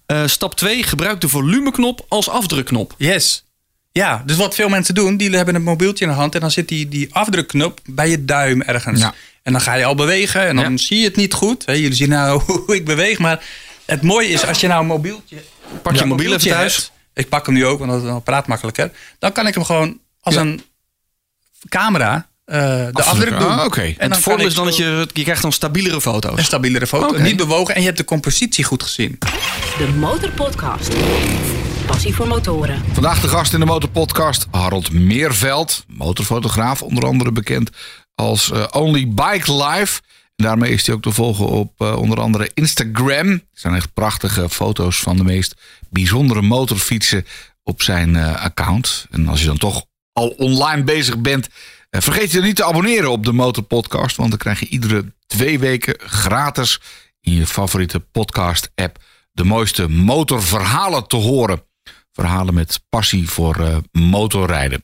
[0.05, 0.83] Eh, stap 2.
[0.83, 2.93] Gebruik de volumeknop als afdrukknop.
[2.97, 3.43] Yes.
[3.91, 6.51] Ja, dus wat veel mensen doen, die hebben een mobieltje in de hand en dan
[6.51, 8.99] zit die, die afdrukknop bij je duim ergens.
[8.99, 9.13] Ja.
[9.43, 10.77] En dan ga je al bewegen en dan Ja.
[10.77, 11.65] zie je het niet goed.
[11.65, 13.43] Hè, jullie zien nou hoe ik beweeg, maar
[13.85, 15.37] het mooie is als je nou een mobieltje.
[15.81, 16.75] Pak je mobiel even thuis.
[16.75, 18.91] hebt, ik pak hem nu ook, want dat dan praat makkelijker.
[19.19, 20.41] Dan kan ik hem gewoon als Ja.
[20.41, 20.61] een
[21.69, 22.55] camera eh,
[22.91, 23.49] de afdruk doen.
[23.49, 23.77] Ah.
[23.97, 26.37] En het voordeel is dan dat je, je krijgt dan stabielere foto's.
[26.37, 29.17] een stabielere foto, niet bewogen en je hebt de compositie goed gezien.
[29.77, 30.89] De Motorpodcast.
[31.85, 32.83] Passie voor motoren.
[32.93, 35.83] Vandaag de gast in de Motorpodcast, Harold Meerveld.
[35.87, 37.69] Motorfotograaf, onder andere bekend
[38.15, 40.01] als eh, Only Bike Life.
[40.43, 43.29] Daarmee is hij ook te volgen op eh, onder andere Instagram.
[43.29, 45.55] Er zijn echt prachtige foto's van de meest
[45.89, 47.25] bijzondere motorfietsen
[47.63, 49.07] op zijn eh, account.
[49.11, 51.47] En als je dan toch al online bezig bent,
[51.89, 54.15] eh, vergeet je niet te abonneren op de Motorpodcast.
[54.15, 56.79] Want dan krijg je iedere twee weken gratis
[57.21, 61.63] in je favoriete podcast-app de mooiste motorverhalen te horen.
[62.11, 64.83] Verhalen met passie voor motorrijden.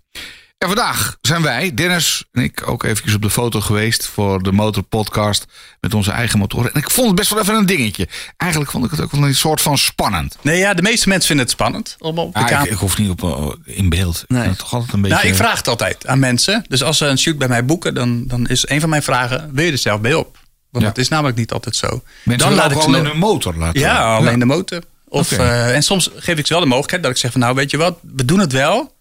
[0.64, 4.52] En vandaag zijn wij, Dennis en ik, ook eventjes op de foto geweest voor de
[4.52, 5.46] Motorpodcast
[5.80, 6.74] met onze eigen motoren.
[6.74, 8.08] En ik vond het best wel even een dingetje.
[8.38, 10.38] Eigenlijk vond ik het ook wel een soort van spannend.
[10.42, 12.98] Nee, ja, de meeste mensen vinden het spannend om op de Ah, ik, ik hoef
[12.98, 14.24] niet op, eh, in beeld.
[14.28, 14.50] Nee.
[14.50, 15.18] Ik toch altijd een beetje...
[15.18, 16.66] Nou, ik vraag het altijd aan mensen.
[16.68, 19.50] Dus als ze een shoot bij mij boeken, dan, dan is een van mijn vragen:
[19.54, 20.38] wil je er zelf bij op?
[20.70, 20.90] Want Ja.
[20.90, 22.04] dat is namelijk niet altijd zo.
[22.24, 23.80] Mensen dan laat ik ze alleen een motor laten.
[23.80, 24.82] Ja, alleen de motor.
[25.08, 27.56] Of, eh, en soms geef ik ze wel de mogelijkheid dat ik zeg van nou
[27.56, 28.93] weet je wat, we doen het wel.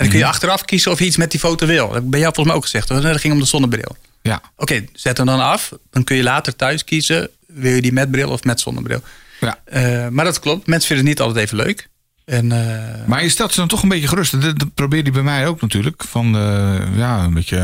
[0.00, 0.34] En dan kun je Mhm.
[0.34, 1.88] achteraf kiezen of je iets met die foto wil.
[1.92, 2.88] Dat bij jou volgens mij ook gezegd.
[2.88, 3.00] hoor.
[3.00, 3.96] Dat ging om de zonnebril.
[4.22, 5.72] Ja, Oké, zet hem dan af.
[5.90, 7.30] Dan kun je later thuis kiezen.
[7.46, 9.02] Wil je die met bril of met zonnebril?
[9.40, 9.58] ja.
[9.64, 10.66] Eh, maar dat klopt.
[10.66, 11.88] Mensen vinden het niet altijd even leuk.
[12.24, 14.40] En, eh, Maar je stelt ze dan toch een beetje gerust.
[14.40, 16.04] Dat, probeer die bij mij ook natuurlijk.
[16.08, 17.56] Van, eh, ja, een beetje,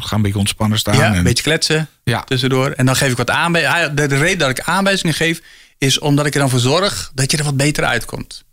[0.00, 0.96] ga een beetje ontspannen staan.
[0.96, 2.20] Ja, en- een beetje kletsen Ja.
[2.24, 2.70] tussendoor.
[2.70, 3.96] En dan geef ik wat aanwijzingen.
[3.96, 5.40] De, de reden dat ik aanwijzingen geef,
[5.78, 8.44] is omdat ik er dan voor zorg dat je er wat beter uitkomt.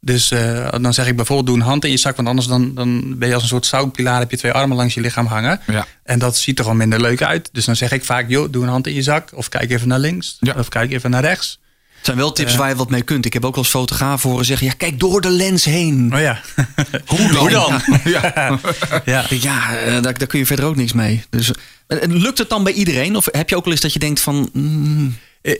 [0.00, 2.74] Dus eh, dan zeg ik bijvoorbeeld, doe een hand in je zak, want anders dan,
[2.74, 5.60] dan ben je als een soort zoutpilaar, heb je twee armen langs je lichaam hangen.
[5.66, 5.86] Ja.
[6.04, 7.48] En dat ziet er gewoon minder leuk uit.
[7.52, 9.88] Dus dan zeg ik vaak, joh, doe een hand in je zak, of kijk even
[9.88, 10.54] naar links, Ja.
[10.58, 11.60] of kijk even naar rechts.
[11.96, 13.24] Het zijn wel tips waar je wat mee kunt.
[13.24, 14.66] Ik heb ook wel als fotograaf horen zeggen...
[14.66, 16.10] ja, kijk door de lens heen.
[16.14, 16.40] Oh ja.
[17.06, 17.36] Hoe dan?
[17.36, 17.80] Hoe dan?
[18.04, 18.32] Ja.
[19.04, 19.24] ja.
[19.30, 21.24] Ja, eh, daar, daar kun je verder ook niks mee.
[21.30, 21.50] Dus,
[21.86, 23.16] eh, lukt het dan bij iedereen?
[23.16, 24.48] Of heb je ook wel eens dat je denkt van...
[24.52, 25.54] mm, Eh,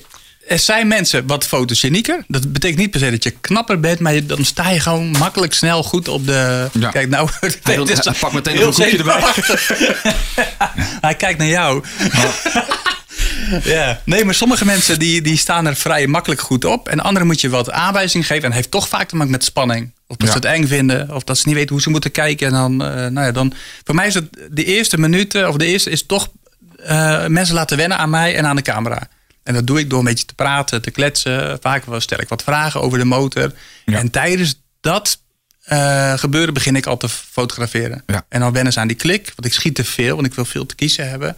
[0.47, 2.25] Er zijn mensen wat fotogenieker.
[2.29, 5.55] Dat betekent niet per se dat je knapper bent, maar dan sta je gewoon makkelijk
[5.55, 6.69] snel goed op de.
[6.73, 6.91] Ja.
[6.91, 9.21] Kijk, nou, Hij wil- hij pakt meteen nog een koekje erbij.
[11.07, 11.85] hij kijkt naar jou.
[13.63, 14.01] ja.
[14.05, 16.89] Nee, maar sommige mensen die, die staan er vrij makkelijk goed op.
[16.89, 18.45] En anderen moet je wat aanwijzing geven.
[18.45, 19.91] En heeft toch vaak te maken met spanning.
[20.07, 20.33] Of dat Ja.
[20.33, 21.15] ze het eng vinden.
[21.15, 22.47] Of dat ze niet weten hoe ze moeten kijken.
[22.47, 23.53] En dan, eh, nou ja, dan.
[23.85, 25.49] Voor mij is het de eerste minuten.
[25.49, 26.29] Of de eerste is toch
[26.85, 29.09] eh, mensen laten wennen aan mij en aan de camera.
[29.47, 31.59] En dat doe ik door een beetje te praten, te kletsen.
[31.61, 33.53] Vaak wel stel ik wat vragen over de motor.
[33.85, 33.99] Ja.
[33.99, 35.21] En tijdens dat
[35.63, 38.03] eh, gebeuren begin ik al te fotograferen.
[38.07, 38.27] Ja.
[38.29, 39.33] En dan wennen ze aan die klik.
[39.37, 41.37] Want ik schiet te veel, want ik wil veel te kiezen hebben.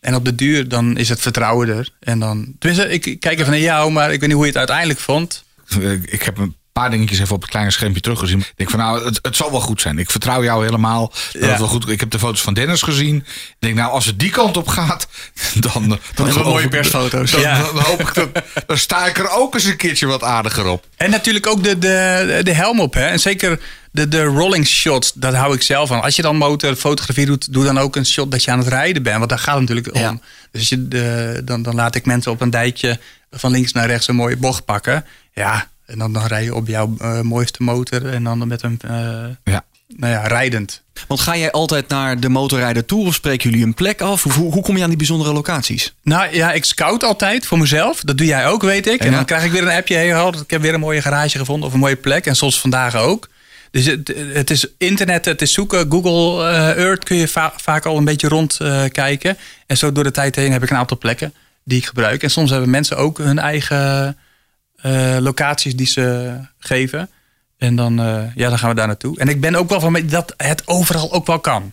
[0.00, 1.90] En op de duur dan is het vertrouwen er.
[2.00, 4.50] En dan, tenminste, ik ik kijk even naar jou, maar ik weet niet hoe je
[4.50, 5.44] het uiteindelijk vond.
[6.04, 8.38] Ik heb een paar dingetjes even op het kleine schermpje teruggezien.
[8.40, 9.98] Ik denk van nou, het, het zal wel goed zijn.
[9.98, 11.12] Ik vertrouw jou helemaal.
[11.32, 11.58] Dat Ja.
[11.58, 11.88] wel goed.
[11.88, 13.16] Ik heb de foto's van Dennis gezien.
[13.16, 15.06] Ik denk nou, als het die kant op gaat,
[15.54, 17.30] dan, dan, dan mooie persfoto's.
[17.30, 17.58] Dan, Ja.
[17.62, 18.28] dan hoop ik dat,
[18.66, 20.86] dan sta ik er ook eens een keertje wat aardiger op.
[20.96, 22.94] En natuurlijk ook de, de, de helm op.
[22.94, 23.06] Hè?
[23.06, 23.60] En zeker
[23.92, 26.02] de, de rolling shots, dat hou ik zelf van.
[26.02, 29.02] Als je dan motorfotografie doet, doe dan ook een shot dat je aan het rijden
[29.02, 29.16] bent.
[29.18, 30.22] Want daar gaat het natuurlijk om.
[30.52, 32.98] Dus je, de, dan, dan laat ik mensen op een dijkje
[33.30, 35.06] van links naar rechts een mooie bocht pakken.
[35.32, 38.06] Ja, en dan, dan rij je op jouw eh, mooiste motor.
[38.06, 38.90] En dan met een, eh,
[39.44, 39.64] Ja.
[39.96, 40.82] nou ja, rijdend.
[41.08, 44.22] Want ga jij altijd naar de motorrijder toe of spreken jullie een plek af?
[44.22, 45.94] Hoe, kom je aan die bijzondere locaties?
[46.02, 48.00] Nou ja, ik scout altijd voor mezelf.
[48.00, 49.00] Dat doe jij ook, weet ik.
[49.00, 49.94] En dan krijg ik weer een appje.
[49.94, 52.26] Hey, ik heb weer een mooie garage gevonden of een mooie plek.
[52.26, 53.28] En soms vandaag ook.
[53.70, 55.90] Dus het, het is internet, het is zoeken.
[55.90, 58.90] Google eh, Earth kun je va- vaak al een beetje rondkijken.
[58.90, 59.36] kijken.
[59.66, 62.22] en zo door de tijd heen heb ik een aantal plekken die ik gebruik.
[62.22, 64.16] En soms hebben mensen ook hun eigen
[64.82, 67.08] eh, locaties die ze geven.
[67.58, 69.18] En dan, eh, ja, dan gaan we daar naartoe.
[69.18, 71.72] En ik ben ook wel van dat het overal ook wel kan.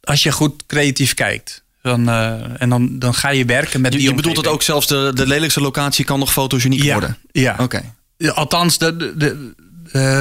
[0.00, 1.62] Als je goed creatief kijkt.
[1.82, 4.62] Dan, eh, en dan, dan ga je werken met Je, die je bedoelt dat ook
[4.62, 7.16] zelfs de, de lelijkste locatie kan nog fotogeniek ja, worden?
[7.32, 7.56] Ja.
[7.58, 7.82] Oké.
[8.16, 9.52] Ja, Althans, de, de, de-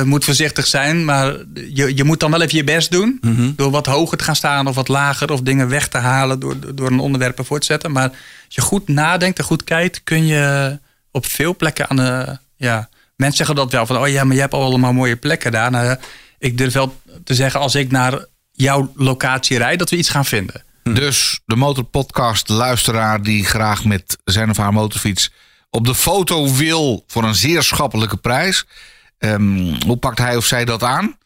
[0.06, 1.06] moet voorzichtig zijn.
[1.06, 1.36] Maar
[1.74, 3.18] je, je moet dan wel even je best doen.
[3.22, 3.52] Mhm.
[3.56, 5.32] Door wat hoger te gaan staan of wat lager.
[5.32, 7.92] Of dingen weg te halen door, door een onderwerp ervoor te zetten.
[7.92, 10.78] Maar als je goed nadenkt en goed kijkt, kun je
[11.16, 12.38] op veel plekken aan de.
[12.58, 15.72] Ja, mensen zeggen dat wel van, oh ja, maar je hebt allemaal mooie plekken daar.
[15.72, 15.98] Nou,
[16.38, 20.26] ik durf wel te zeggen, als ik naar jouw locatie rijd, dat we iets gaan
[20.26, 20.64] vinden.
[20.84, 25.32] Dus de motorpodcast luisteraar die graag met zijn of haar motorfiets
[25.70, 28.66] op de foto wil voor een zeer schappelijke prijs.
[29.18, 31.18] Ehm, hoe pakt hij of zij dat aan?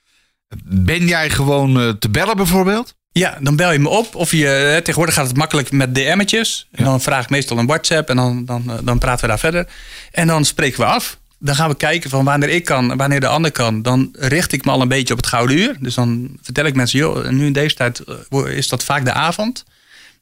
[0.65, 2.95] Ben jij gewoon eh, te bellen bijvoorbeeld?
[3.19, 4.15] Ja, dan bel je me op.
[4.15, 6.67] Of je, eh, tegenwoordig gaat het makkelijk met DM'tjes.
[6.71, 9.39] En dan vraag ik meestal een WhatsApp en dan, dan, eh, dan praten we daar
[9.39, 9.67] verder.
[10.11, 11.17] En dan spreken we af.
[11.39, 13.81] Dan gaan we kijken van wanneer ik kan, wanneer de ander kan.
[13.81, 15.77] Dan richt ik me al een beetje op het gouden uur.
[15.79, 19.13] Dus dan vertel ik mensen, joh, nu in deze tijd eh, is dat vaak de
[19.13, 19.65] avond.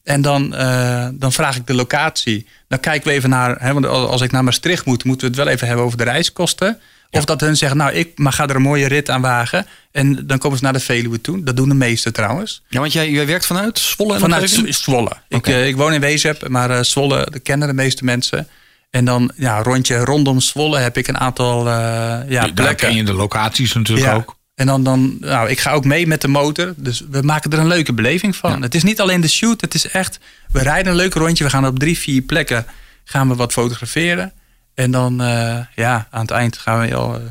[0.04, 0.50] En dan,
[1.14, 2.48] dan vraag ik de locatie.
[2.68, 5.44] Dan kijken we even naar, hè, want als ik naar Maastricht moet, moeten we het
[5.44, 6.80] wel even hebben over de reiskosten.
[7.12, 9.66] Of dat hun zeggen, nou, ik maar ga er een mooie rit aan wagen.
[9.92, 11.44] En dan komen ze naar de Veluwe toe.
[11.44, 12.64] Dat doen de meesten trouwens.
[12.70, 15.12] Ja, want jij, jij werkt vanuit Zwolle en Vanuit Zwolle.
[15.28, 18.48] Ik, eh, ik woon in Wezep, maar eh, Zwolle dat kennen de meeste mensen.
[18.90, 22.76] En dan ja, rondje rondom Zwolle heb ik een aantal eh, ja, plekken.
[22.76, 24.14] ken je de locaties natuurlijk Ja.
[24.16, 24.36] ook.
[24.56, 26.74] En dan, dan nou, ik ga ook mee met de motor.
[26.78, 28.62] Dus we maken er een leuke beleving van.
[28.62, 30.20] Het is niet alleen de shoot, het is echt.
[30.52, 31.44] We rijden een leuk rondje.
[31.44, 32.66] We gaan op drie, vier plekken
[33.04, 34.32] gaan we wat fotograferen.
[34.78, 37.14] En dan, eh, ja, aan het eind gaan we al.
[37.16, 37.22] eh,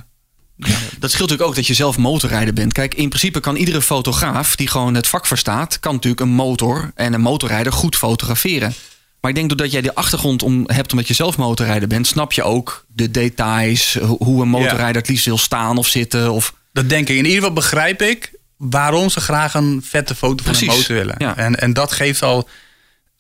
[0.99, 2.73] Dat scheelt natuurlijk ook dat je zelf motorrijder bent.
[2.73, 5.81] Kijk, in principe kan iedere fotograaf die gewoon het vak verstaat...
[5.81, 8.75] kan natuurlijk een motor en een motorrijder goed fotograferen.
[9.21, 12.07] Maar ik denk doordat jij de achtergrond om, hebt omdat je zelf motorrijder bent...
[12.07, 16.33] snap je ook de details, ho- hoe een motorrijder het liefst wil staan of zitten.
[16.33, 17.17] Of, Dat denk ik.
[17.17, 20.95] In ieder geval begrijp ik waarom ze graag een vette foto van Precies, een motor
[20.97, 21.15] willen.
[21.19, 21.37] ja.
[21.37, 22.49] En, en dat geeft al.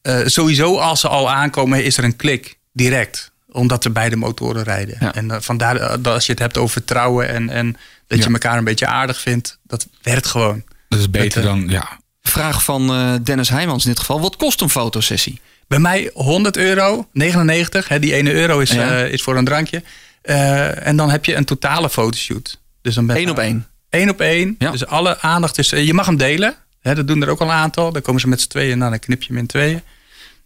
[0.03, 3.31] eh, sowieso als ze al aankomen, is er een klik direct.
[3.57, 4.97] Omdat ze beide motoren rijden.
[5.01, 5.14] Ja.
[5.14, 8.31] En eh, vandaar eh, dat als je het hebt over vertrouwen en, en dat je
[8.31, 10.62] elkaar een beetje aardig vindt, dat werkt gewoon.
[10.88, 11.99] Dat is beter Met, eh, dan, ja.
[12.23, 12.87] vraag van
[13.23, 14.21] Dennis Heijmans in dit geval.
[14.21, 15.40] Wat kost een fotosessie?
[15.69, 17.88] Bij mij 100 euro, 99.
[17.88, 18.99] Hè, die ene euro is, Ja.
[18.99, 19.83] is voor een drankje.
[20.23, 22.61] En dan heb je een totale fotoshoot.
[22.83, 23.66] Dus dan ben Eén op één.
[23.90, 24.55] Eén op één.
[24.59, 24.71] Ja.
[24.71, 25.71] Dus alle aandacht is.
[25.71, 26.55] Je mag hem delen.
[26.81, 27.92] Hè, dat doen er ook al een aantal.
[27.92, 28.79] Dan komen ze met z'n tweeën.
[28.79, 29.83] Nou, dan knip je hem in tweeën.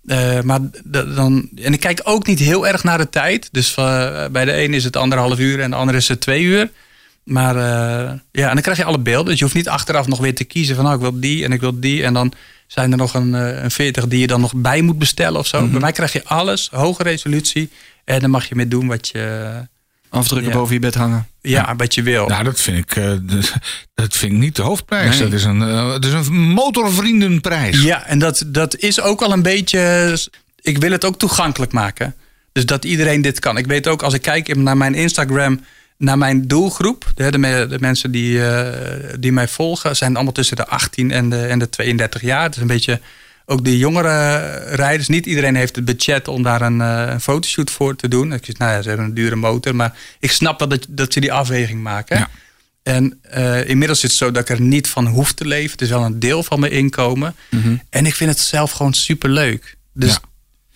[0.06, 1.48] Eh, maar dan.
[1.56, 3.48] En ik kijk ook niet heel erg naar de tijd.
[3.52, 6.42] Dus eh, bij de een is het anderhalf uur en de andere is het twee
[6.42, 6.70] uur.
[7.24, 9.26] Maar eh, ja, en dan krijg je alle beelden.
[9.26, 11.52] Dus je hoeft niet achteraf nog weer te kiezen van nou, ik wil die en
[11.52, 12.04] ik wil die.
[12.04, 12.32] En dan
[12.66, 15.60] zijn er nog een, een 40 die je dan nog bij moet bestellen of zo.
[15.60, 15.70] Mhm.
[15.70, 17.70] Bij mij krijg je alles, hoge resolutie.
[18.04, 19.52] En dan mag je mee doen wat je,
[20.10, 20.56] Afdrukken Ja.
[20.56, 21.26] boven je bed hangen.
[21.40, 22.26] ja, wat je wil.
[22.26, 23.12] Nou, dat vind ik, eh,
[23.94, 25.10] dat- vind ik niet de hoofdprijs.
[25.18, 25.28] Nee.
[25.28, 27.82] Dat is een, eh, dat is een motorvriendenprijs.
[27.82, 30.18] Ja, en dat, dat is ook al een beetje.
[30.60, 32.14] Ik wil het ook toegankelijk maken.
[32.52, 33.56] Dus dat iedereen dit kan.
[33.56, 35.60] Ik weet ook als ik kijk naar mijn Instagram,
[35.96, 37.12] naar mijn doelgroep.
[37.14, 37.30] De,
[37.68, 41.58] de mensen die, eh, die mij volgen, zijn allemaal tussen de 18 en de, en
[41.58, 42.42] de 32 jaar.
[42.42, 43.00] Het is een beetje
[43.50, 44.36] ook de jongere
[44.74, 45.08] rijders.
[45.08, 48.32] Niet iedereen heeft het budget om daar een, eh, fotoshoot voor te doen.
[48.32, 49.74] Ik zeg, nou ja, ze hebben een dure motor.
[49.76, 52.18] Maar ik snap wel dat, dat ze die afweging maken.
[52.18, 52.28] Ja.
[52.82, 55.70] En eh, inmiddels is het zo dat ik er niet van hoef te leven.
[55.70, 57.34] Het is wel een deel van mijn inkomen.
[57.90, 59.76] En ik vind het zelf gewoon super leuk.
[59.94, 60.10] Dus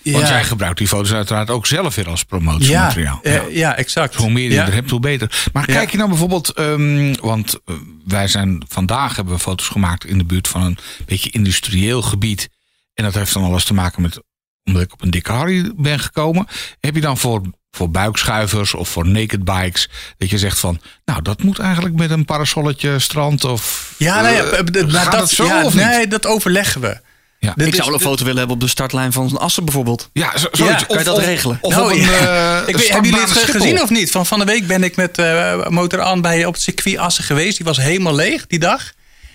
[0.03, 0.13] Ja.
[0.13, 3.21] Want jij gebruikt die foto's uiteraard ook zelf weer als ja, promotiemateriaal.
[3.23, 3.77] eh, ja.
[3.77, 4.15] exact.
[4.15, 4.67] Hoe meer je ja.
[4.67, 5.47] er hebt, hoe beter.
[5.53, 5.75] Maar Ja.
[5.75, 7.75] kijk je nou bijvoorbeeld, ehm, want eh,
[8.07, 12.49] wij zijn vandaag hebben we foto's gemaakt in de buurt van een beetje industrieel gebied.
[12.95, 14.21] En dat heeft dan alles te maken met,
[14.65, 16.47] omdat ik op een dikke Harry ben gekomen.
[16.81, 21.23] Heb je dan voor, voor buikschuivers of voor naked bikes, dat je zegt van, nou
[21.23, 23.95] dat moet eigenlijk met een parasolletje strand of...
[23.99, 25.85] Ja, nee, eh, eh, maar gaat dat, het zo ja, of niet?
[25.85, 27.01] nee, dat overleggen we.
[27.39, 27.53] Ja.
[27.57, 30.11] Ik is- zou wel een foto willen hebben op de startlijn van Assen bijvoorbeeld.
[30.13, 30.81] Ja, zo, zoiets.
[30.81, 31.59] Ja, kan je dat regelen?
[31.61, 32.61] Of Nou, op een, ja.
[32.63, 33.61] eh, ik weet, hebben jullie het Schiphol.
[33.61, 34.11] gezien of niet?
[34.11, 37.25] Van, van de week ben ik met eh Motor An bij op het circuit Assen
[37.25, 37.57] geweest.
[37.57, 38.93] Die was helemaal leeg die dag.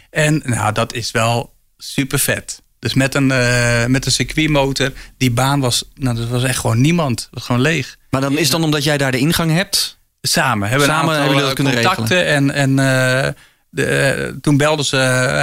[0.10, 2.62] En nou, dat is wel super vet.
[2.79, 6.81] Dus met een, eh, met een circuitmotor, die baan was, nou, dat was echt gewoon
[6.81, 7.19] niemand.
[7.19, 7.97] Het was gewoon leeg.
[8.09, 9.97] Maar dan is het dan omdat jij daar de ingang hebt.
[10.21, 12.25] Samen hebben we Samen hebben aantal jullie dat kunnen contacten.
[12.25, 13.31] En, en eh,
[13.69, 14.97] de, eh, toen belden ze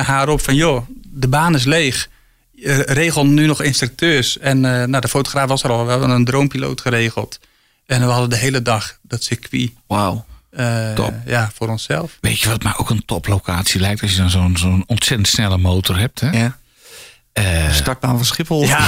[0.06, 0.54] haar op van...
[0.54, 2.08] joh, de baan is leeg.
[2.64, 4.38] Eh, regel nu nog instructeurs.
[4.38, 5.84] En eh, nou, de fotograaf was er al.
[5.84, 7.38] We hadden een droompiloot geregeld.
[7.86, 10.24] En we hadden de hele dag dat circuit Wauw.
[10.50, 11.14] eh, Top.
[11.26, 12.18] ja, voor onszelf.
[12.20, 14.02] Weet je wat mij ook een toplocatie lijkt?
[14.02, 16.20] Als je dan zo'n zo'n ontzettend snelle motor hebt.
[16.20, 16.30] Hè?
[16.30, 16.56] Ja.
[17.36, 18.64] Eh, Startbaan van Schiphol.
[18.64, 18.78] Ja,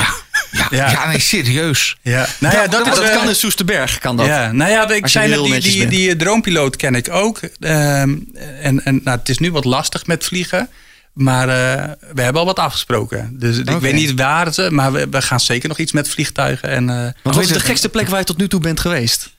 [0.51, 0.91] ja, Ja.
[0.91, 1.09] ja.
[1.09, 1.97] nee, serieus.
[2.03, 2.27] ja.
[2.41, 4.27] Nou ja, dat, Dat, is, eh, kan in Soesterberg, kan dat.
[4.27, 7.41] Ja, nou ja, ik zei net, die, die, die droompiloot ken ik ook.
[7.61, 8.17] Ehm,
[8.61, 10.69] en en nou, het is nu wat lastig met vliegen.
[11.13, 13.39] Maar eh, we hebben al wat afgesproken.
[13.39, 16.69] Dus ik weet niet waar ze, maar we, we gaan zeker nog iets met vliegtuigen.
[16.69, 19.37] En, eh, Wat was de gekste plek waar je tot nu toe bent geweest?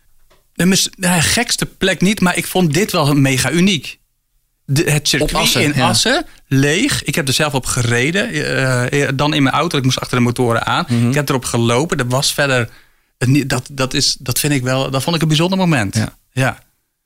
[0.54, 3.99] de gekste plek niet, maar ik vond dit wel mega uniek.
[4.72, 5.88] De, het circuit Assen, in ja.
[5.88, 7.04] Assen, leeg.
[7.04, 8.30] Ik heb er zelf op gereden.
[8.30, 10.86] eh, eh, dan in mijn auto, ik moest achter de motoren aan.
[10.88, 11.08] Mhm.
[11.08, 11.98] Ik heb erop gelopen.
[11.98, 12.70] Er was verder...
[13.18, 14.92] niet- Dat, dat, is, dat vind ik wel...
[14.92, 15.96] Dat vond ik een bijzonder moment.
[15.96, 16.18] Ja.
[16.32, 16.60] Ja.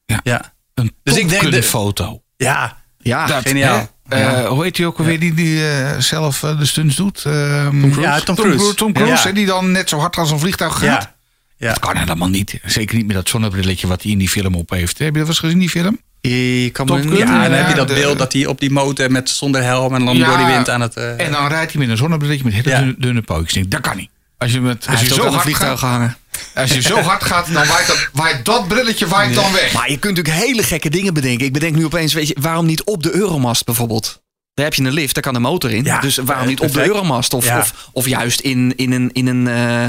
[0.05, 0.19] Ja.
[0.23, 0.53] Ja.
[0.73, 2.21] Een Dus ik denk de- foto.
[2.37, 2.77] Ja.
[2.97, 3.89] Ja, Dat, geniaal.
[4.07, 4.15] hè?
[4.17, 7.23] Eh, hoe heet hij ook alweer die, die eh, zelf eh, de stunts doet?
[7.25, 8.73] Ehm, Ja, Tom Cruise.
[8.73, 9.27] Tom Cruise, Ja.
[9.27, 10.83] hè, die dan net zo hard als een vliegtuig gaat.
[10.83, 11.15] Ja.
[11.57, 11.67] Ja.
[11.69, 12.59] Dat kan helemaal niet.
[12.65, 14.97] Zeker niet met dat zonnebrilletje wat hij in die film op heeft.
[14.97, 15.99] Heb je dat wel eens gezien, die film?
[16.31, 17.17] Ik kan Top me.
[17.17, 19.63] Ja, dan Ja, heb je dat de- beeld dat hij op die motor met zonder
[19.63, 20.27] helm en dan Ja.
[20.27, 20.95] door die wind aan het...
[20.95, 22.77] eh, En dan rijdt hij met een zonnebrilletje met hele Ja.
[22.79, 23.53] dunne, dunne pootjes.
[23.53, 24.09] Denk, Dat kan niet.
[24.37, 26.17] Als je, met, als je zo hard gaat, gehangen.
[26.55, 29.73] als je zo hard gaat, dan waait dat, waait dat brilletje waait dan weg.
[29.73, 31.45] Maar je kunt natuurlijk hele gekke dingen bedenken.
[31.45, 34.21] Ik bedenk nu opeens, weet je, waarom niet op de Euromast bijvoorbeeld?
[34.53, 35.83] Daar heb je een lift, daar kan een motor in.
[36.01, 36.85] Dus waarom eh, niet op de.
[36.85, 37.33] Euromast?
[37.33, 39.09] Of, of juist in, in een...
[39.11, 39.87] In een eh,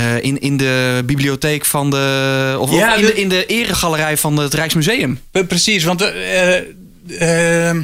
[0.00, 2.56] eh, in, in de bibliotheek van de.
[2.58, 5.20] Of, Ja, of in, de- in de eregalerij van het Rijksmuseum.
[5.30, 7.76] Pre- Precies, want eh, eh,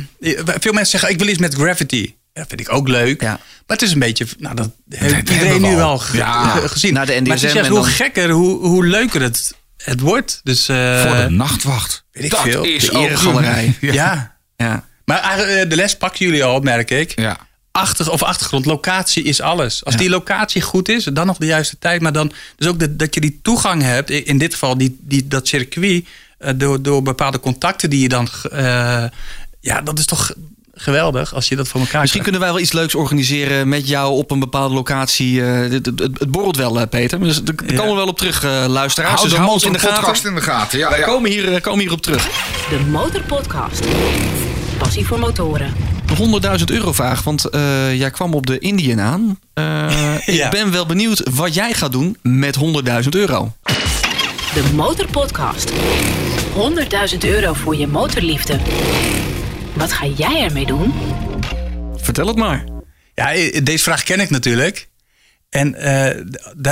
[0.60, 2.14] veel mensen zeggen ik wil iets met gravity.
[2.32, 3.20] Dat vind ik ook leuk.
[3.20, 3.28] Ja.
[3.66, 5.76] Maar het is een beetje, nou dat heeft iedereen nu al.
[5.76, 6.48] wel ge- Ja.
[6.48, 6.92] ge- gezien.
[6.94, 9.54] Naar de maar het is NDSM juist en hoe dan- gekker, hoe, hoe leuker het,
[9.76, 10.40] het wordt.
[10.42, 12.04] Dus, eh, Voor de nachtwacht.
[12.12, 12.64] weet ik dat veel.
[12.64, 13.74] is De eregalerij.
[13.80, 14.36] een- ja.
[14.56, 14.84] Ja.
[15.04, 17.12] Maar eigenlijk, de les pakken jullie al, merk ik.
[17.20, 17.36] Ja.
[17.76, 19.84] Achter, of achtergrond, locatie is alles.
[19.84, 20.00] Als Ja.
[20.00, 22.00] die locatie goed is, dan nog de juiste tijd.
[22.00, 25.28] Maar dan dus ook de- dat je die toegang hebt, in dit geval die, die,
[25.28, 26.04] dat circuit,
[26.38, 28.28] eh, door, door bepaalde contacten die je dan.
[28.52, 29.04] eh,
[29.60, 30.32] ja, dat is toch
[30.74, 32.38] geweldig als je dat voor elkaar Misschien krijgt.
[32.38, 35.42] kunnen wij wel iets leuks organiseren met jou op een bepaalde locatie.
[35.44, 37.20] Eh, het, het, het borrelt wel, eh, Peter.
[37.20, 37.74] Dus daar Ja.
[37.76, 39.14] komen we wel op terug, eh, luisteraars.
[39.14, 40.28] Hou Dus de hou in de podcast gaten.
[40.28, 40.78] in de gaten.
[40.78, 41.04] Ja, We ja.
[41.04, 42.24] komen hier, komen hier op terug.
[42.70, 43.84] De Motorpodcast.
[44.78, 45.74] Passie voor motoren.
[46.06, 49.38] De 100.000 euro vraag, want eh, jij kwam op de Indian aan.
[49.54, 49.64] Eh,
[50.26, 50.44] Ja.
[50.44, 52.56] Ik ben wel benieuwd wat jij gaat doen met
[53.02, 53.52] 100.000 euro.
[54.54, 55.70] De Motorpodcast.
[57.12, 58.58] 100.000 euro voor je motorliefde.
[59.72, 60.92] Wat ga jij ermee doen?
[61.96, 62.64] Vertel het maar.
[63.14, 64.88] Ja, deze vraag ken ik natuurlijk.
[65.50, 66.16] En eh,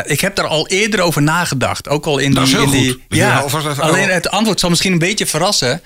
[0.05, 1.88] ik heb daar al eerder over nagedacht.
[1.88, 2.59] Ook al in Dat is die.
[2.59, 3.01] heel in die goed.
[3.09, 5.81] Dat je ja, alvast alleen het antwoord zal misschien een beetje verrassen.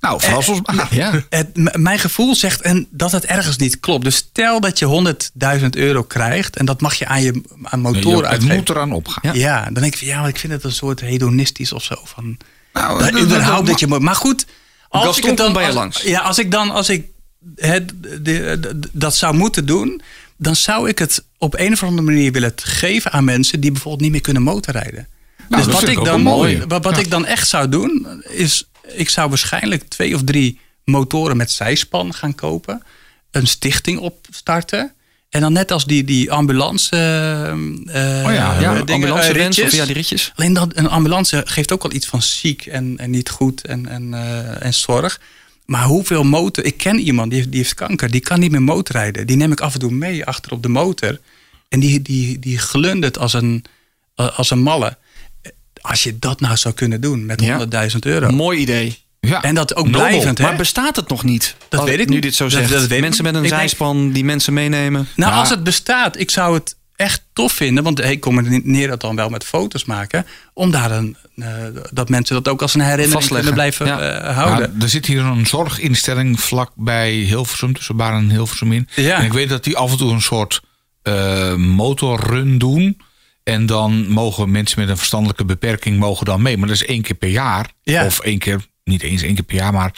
[0.00, 0.88] Nou, verras ons maar.
[0.94, 1.22] Ja.
[1.28, 4.04] Het, mijn gevoel zegt en dat het ergens niet klopt.
[4.04, 5.14] Dus stel dat je
[5.60, 8.56] 100.000 euro krijgt en dat mag je aan je aan motoren het uitgeven.
[8.56, 9.32] moet eraan opgaan.
[9.34, 9.40] Ja.
[9.40, 11.94] Ja, dan denk ik van ja, maar ik vind het een soort hedonistisch of zo.
[12.04, 12.36] Van,
[12.72, 14.00] Nou, dat, dat- dat- überhaupt dat dat je moet.
[14.00, 14.46] Maar goed,
[14.88, 16.02] als Gaston ik het dan bij je langs.
[16.02, 17.06] Ja, als ik dan als ik
[17.56, 17.92] het,
[18.92, 20.00] dat zou moeten doen,
[20.36, 24.02] dan zou ik het op een of andere manier willen geven aan mensen die bijvoorbeeld
[24.02, 25.08] niet meer kunnen motorrijden.
[25.48, 26.62] Nou, dus wat ik dan mooi.
[26.68, 27.00] wat, wat Ja.
[27.02, 32.14] ik dan echt zou doen is, ik zou waarschijnlijk twee of drie motoren met zijspan
[32.14, 32.82] gaan kopen,
[33.30, 34.92] een stichting opstarten.
[35.30, 39.60] En dan net als die, die ambulance eh, Oh ja, Ja, dingen, ambulance eh, rens
[39.60, 40.32] of ja, die ritjes.
[40.36, 43.86] Alleen dat een ambulance geeft ook wel iets van ziek en, en niet goed en,
[43.86, 44.14] en,
[44.60, 45.20] en zorg.
[45.64, 46.64] Maar hoeveel motor...
[46.64, 48.10] Ik ken iemand die heeft, die heeft kanker.
[48.10, 49.26] Die kan niet meer motorrijden.
[49.26, 51.18] Die neem ik af en toe mee achter op de motor.
[51.68, 53.64] En die, die, die glundert als een,
[54.14, 54.96] als een malle.
[55.80, 57.42] Als je dat nou zou kunnen doen met
[57.92, 58.30] 100.000 euro.
[58.30, 58.98] Mooi idee.
[59.20, 59.42] Ja.
[59.42, 60.00] En dat ook Nobel.
[60.00, 60.44] blijvend, hè?
[60.44, 61.56] Maar bestaat het nog niet?
[61.68, 62.22] Dat weet ik Nu niet.
[62.22, 62.70] dit zo Dat- zegt.
[62.70, 65.08] dat weet ik mensen met een Ik denk- zijspan die mensen meenemen.
[65.16, 65.38] Nou, Ja.
[65.38, 67.84] als het bestaat, ik zou het echt tof vinden.
[67.84, 70.26] Want ik kom er neer dat dan wel met foto's maken.
[70.54, 71.46] Om daar een, eh,
[71.92, 73.54] dat mensen dat ook als een herinnering Vastleggen.
[73.54, 74.20] kunnen blijven Ja.
[74.20, 74.72] eh, houden.
[74.78, 78.88] Ja, er zit hier een zorginstelling vlak bij Hilversum, tussen Baar en Hilversum in.
[78.94, 79.16] Ja.
[79.18, 80.60] En ik weet dat die af en toe een soort
[81.02, 83.00] eh, motorrun doen.
[83.50, 86.56] En dan mogen mensen met een verstandelijke beperking mogen dan mee.
[86.56, 87.70] Maar dat is één keer per jaar.
[87.82, 88.04] Ja.
[88.06, 89.92] Of één keer, niet eens één keer per jaar, maar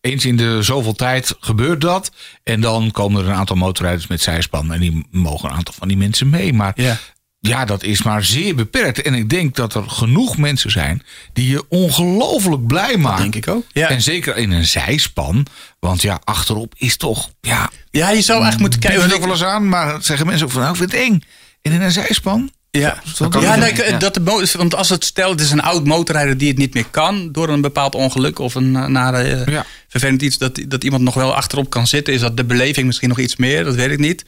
[0.00, 2.10] eens in de zoveel tijd gebeurt dat.
[2.42, 4.72] En dan komen er een aantal motorrijders met zijspan.
[4.72, 6.52] En die mogen een aantal van die mensen mee.
[6.52, 6.98] Maar Ja.
[7.38, 9.02] ja, dat is maar zeer beperkt.
[9.02, 13.22] En ik denk dat er genoeg mensen zijn die je ongelooflijk blij maken.
[13.30, 13.64] Denk ik ook.
[13.72, 13.88] Ja.
[13.88, 15.46] En zeker in een zijspan.
[15.78, 17.30] Want ja, achterop is toch.
[17.40, 19.16] Ja, Ja, je zou echt moeten kijken kijken.
[19.16, 19.68] er ook wel eens aan.
[19.68, 20.60] Maar zeggen mensen ook van.
[20.60, 21.22] Nou, ik vind het eng.
[21.62, 22.50] En in een zijspan.
[22.70, 23.98] Ja, dat ja, nee, Ja.
[23.98, 26.86] dat de want als het stel, het is een oud motorrijder die het niet meer
[26.90, 29.66] kan door een bepaald ongeluk of een eh, nare eh, Ja.
[29.88, 33.08] vervelend iets, dat, dat iemand nog wel achterop kan zitten, is dat de beleving misschien
[33.08, 34.24] nog iets meer, dat weet ik niet.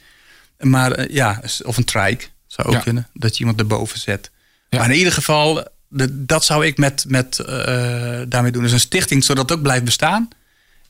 [0.59, 2.79] Maar eh, ja, of een trike zou ook Ja.
[2.79, 4.31] kunnen, dat je iemand erboven zet.
[4.69, 7.35] Maar in ieder geval, De- dat zou ik met, met,
[8.27, 8.63] daarmee doen.
[8.63, 10.27] Dus een stichting, zodat het ook blijft bestaan.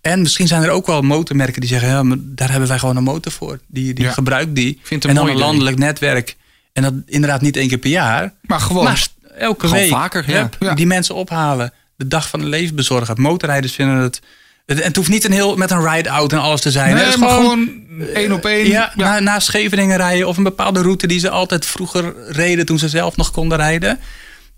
[0.01, 1.89] En misschien zijn er ook wel motormerken die zeggen...
[1.89, 3.59] Ja, maar daar hebben wij gewoon een motor voor.
[3.67, 4.79] Die, die gebruikt die.
[4.89, 5.35] en dan een idee.
[5.35, 6.35] landelijk netwerk.
[6.73, 8.33] En dat inderdaad niet één keer per jaar.
[8.41, 8.83] Maar gewoon.
[8.83, 9.07] Maar
[9.37, 9.91] elke Gewoon week.
[9.91, 10.73] vaker, ja.
[10.75, 11.73] Die mensen ophalen.
[11.95, 13.21] De dag van de leven bezorgen.
[13.21, 14.21] Motorrijders vinden het...
[14.65, 16.93] het- En het hoeft niet een heel met een ride-out en alles te zijn.
[16.95, 17.69] nee, Het is maar gewoon
[18.13, 18.67] één op één.
[18.67, 22.79] ja, Na, naar Scheveningen rijden of een bepaalde route die ze altijd vroeger reden toen
[22.79, 23.99] ze zelf nog konden rijden.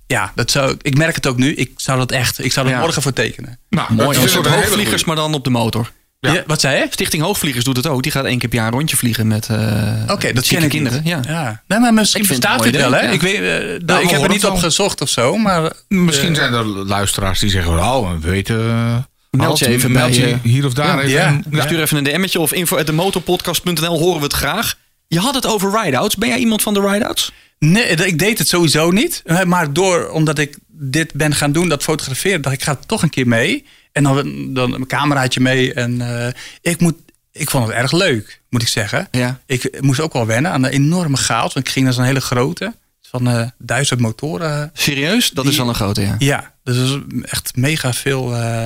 [0.08, 1.54] Ja, dat zou, ik- merk het ook nu.
[1.54, 2.80] Ik zou dat echt, ik zou er Ja.
[2.80, 3.60] morgen voor tekenen.
[3.70, 5.92] Nou, Mooi, dat een is soort hoogvliegers, maar dan op de motor.
[6.28, 6.34] Ja.
[6.34, 6.88] Ja, wat zei je?
[6.90, 8.04] Stichting Hoogvliegers doet het ook.
[8.04, 9.58] Die gaat één keer per jaar een rondje vliegen met uh,
[10.08, 11.00] Oké, dat ken ik kinderen.
[11.04, 11.08] niet.
[11.08, 11.20] Ja.
[11.28, 11.62] Ja.
[11.68, 13.12] Nee, maar misschien Ik vind het bestaat mooi wel, hè?
[13.12, 15.72] Ik, weet, eh, dat- we ik heb er niet het op gezocht of zo, maar...
[15.88, 18.60] Misschien zijn er luisteraars die zeggen: Oh, we weten.
[18.70, 18.96] eh,
[19.30, 21.62] Meld je even meld bij, je eh, hier of daar ja, even.
[21.62, 24.76] Stuur even een DM'tje of info at demotorpodcast.nl horen we het graag.
[25.08, 26.16] Je had het over ride-outs.
[26.16, 27.32] Ben jij iemand van de ride-outs?
[27.60, 29.22] Nee, ik deed het sowieso niet.
[29.26, 32.78] Eh, Maar door, omdat ik dit ben gaan doen, dat fotograferen, dacht ik, ik ga
[32.86, 33.66] toch een keer mee.
[33.96, 35.74] En dan, dan een cameraatje mee.
[35.74, 36.96] En eh, ik, moet,
[37.32, 39.08] ik vond het erg leuk, moet ik zeggen.
[39.12, 39.40] Ja.
[39.46, 41.54] Ik moest ook wel wennen aan de enorme chaos.
[41.54, 42.74] Want ik ging naar zo'n hele grote,
[43.10, 44.70] van eh duizend motoren.
[44.74, 45.30] Serieus?
[45.30, 46.16] Dat is wel een grote, ja.
[46.20, 48.34] Ja, dus dat is echt mega veel.
[48.36, 48.64] eh,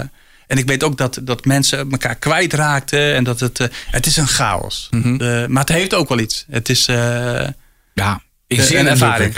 [0.48, 3.16] en ik weet ook dat, dat mensen elkaar kwijtraakten.
[3.16, 4.88] En dat het, het is een chaos.
[4.92, 5.52] Mhm.
[5.52, 6.46] Maar het heeft ook wel iets.
[6.50, 6.88] Het is...
[6.88, 7.48] eh,
[7.94, 9.34] Ja, is een ervaring.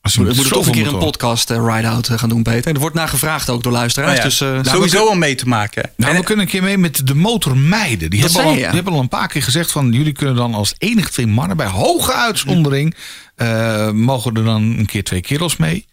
[0.00, 2.42] Als je We met moeten toch een keer een podcast eh, ride-out eh, gaan doen,
[2.42, 2.72] Peter.
[2.74, 4.10] Er wordt naar gevraagd ook door luisteraars.
[4.18, 4.28] nou ja,
[4.60, 5.90] Dus, eh, sowieso om mee te maken.
[5.96, 8.10] Nou, En- we kunnen een keer mee met de motormeiden.
[8.10, 8.66] Die, hebben al, zei je, ja.
[8.66, 9.92] die hebben al een paar keer gezegd van...
[9.92, 12.94] jullie kunnen dan als enige twee mannen bij hoge uitzondering...
[13.34, 15.86] eh, mogen er dan een keer twee kerels mee.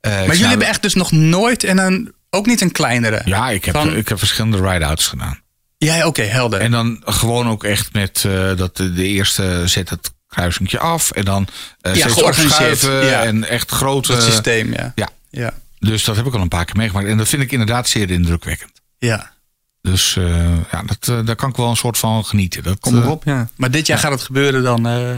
[0.00, 3.22] Eh, Maar jullie hebben echt dus nog nooit en een, ook niet een kleinere.
[3.24, 5.40] Ja, ik heb, Van- ik heb verschillende ride-outs gedaan.
[5.78, 6.60] Ja, oké, helder.
[6.60, 11.10] En dan gewoon ook echt met eh, dat de, de eerste zet het kruisingje af.
[11.10, 11.46] En dan
[11.80, 13.22] eh Ja, steeds georganiseerd, opschuiven ja.
[13.24, 14.12] En echt grote...
[14.12, 14.92] dat systeem, ja.
[14.94, 15.52] Ja, Ja.
[15.78, 17.06] dus dat heb ik al een paar keer meegemaakt.
[17.08, 18.72] En dat vind ik inderdaad zeer indrukwekkend.
[18.98, 19.30] ja.
[19.82, 22.62] Dus eh, ja, dat, eh, daar kan ik wel een soort van genieten.
[22.62, 23.48] Dat, Kom erop, ja.
[23.56, 24.86] Maar dit jaar gaat het gebeuren dan.
[24.86, 25.10] eh,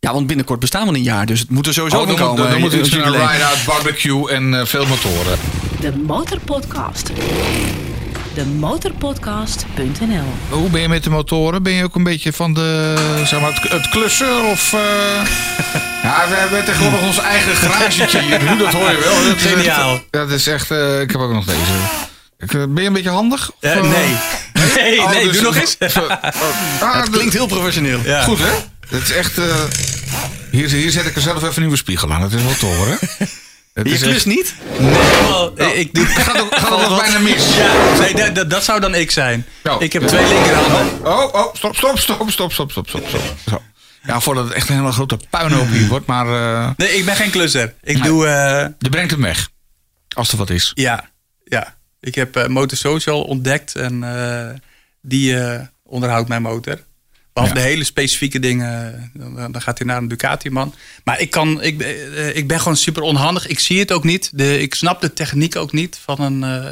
[0.00, 1.26] Ja, want binnenkort bestaan we een jaar.
[1.26, 2.50] Dus het moet er sowieso Oh, dan, moet, komen.
[2.50, 5.38] dan moet eh, iets met een ride-out, barbecue en veel motoren.
[5.80, 7.10] De Motorpodcast.
[8.38, 11.62] De Motorpodcast.nl Hoe ben je met de motoren?
[11.62, 12.94] Ben je ook een beetje van de,
[13.26, 14.44] zeg maar, het, het klussen?
[14.44, 14.78] Of, eh?
[16.02, 18.42] ja, we hebben tegenwoordig ons eigen garagetje hier.
[18.42, 19.24] Nu, dat hoor je wel.
[19.28, 20.00] Dat Geniaal.
[20.10, 21.58] dat is echt, eh, ik heb ook nog deze.
[22.38, 23.50] Ik, eh, ben je een beetje handig?
[23.50, 23.80] Of, nee.
[24.74, 25.76] Nee, Oh, nee, dus- doe nog eens.
[25.80, 28.00] Ah, Het dat- klinkt heel professioneel.
[28.04, 28.22] Ja.
[28.22, 28.50] Goed, hè?
[28.88, 29.38] Het is echt...
[29.38, 29.44] eh,
[30.50, 32.22] hier, hier zet ik er zelf even een nieuwe spiegel aan.
[32.22, 32.98] Het is wel te horen.
[33.78, 34.54] Het je klus niet?
[34.78, 34.90] Nee.
[34.90, 35.50] Oh.
[35.56, 37.56] Ik, ik, gaat oh, ook, bijna mis.
[38.14, 39.46] Ja, dat, dat, zou dan ik zijn.
[39.64, 39.82] Oh.
[39.82, 41.06] Ik heb twee linkerhanden.
[41.06, 43.62] Oh, oh, stop, stop, stop, stop, stop, stop, stop.
[44.02, 46.26] Ja, voordat het echt een hele grote puinhoop hier wordt, maar...
[46.26, 47.74] Eh, nee, ik ben geen klusser.
[47.82, 48.26] Ik doe...
[48.26, 48.90] Uh...
[48.90, 49.48] Brengt hem weg,
[50.14, 50.72] als er wat is.
[50.74, 51.10] Ja,
[51.44, 51.76] ja.
[52.00, 54.04] Ik heb uh, Motor Social ontdekt en
[55.02, 55.36] die
[55.82, 56.78] onderhoudt mijn motor.
[57.40, 57.64] Behalve Ja.
[57.66, 60.74] de hele specifieke dingen, dan, dan gaat hij naar een Ducati man.
[61.04, 63.46] Maar ik, kan, ik, ben- eh, ik ben gewoon super onhandig.
[63.46, 64.30] Ik zie het ook niet.
[64.34, 66.70] De, ik snap de techniek ook niet van een, eh,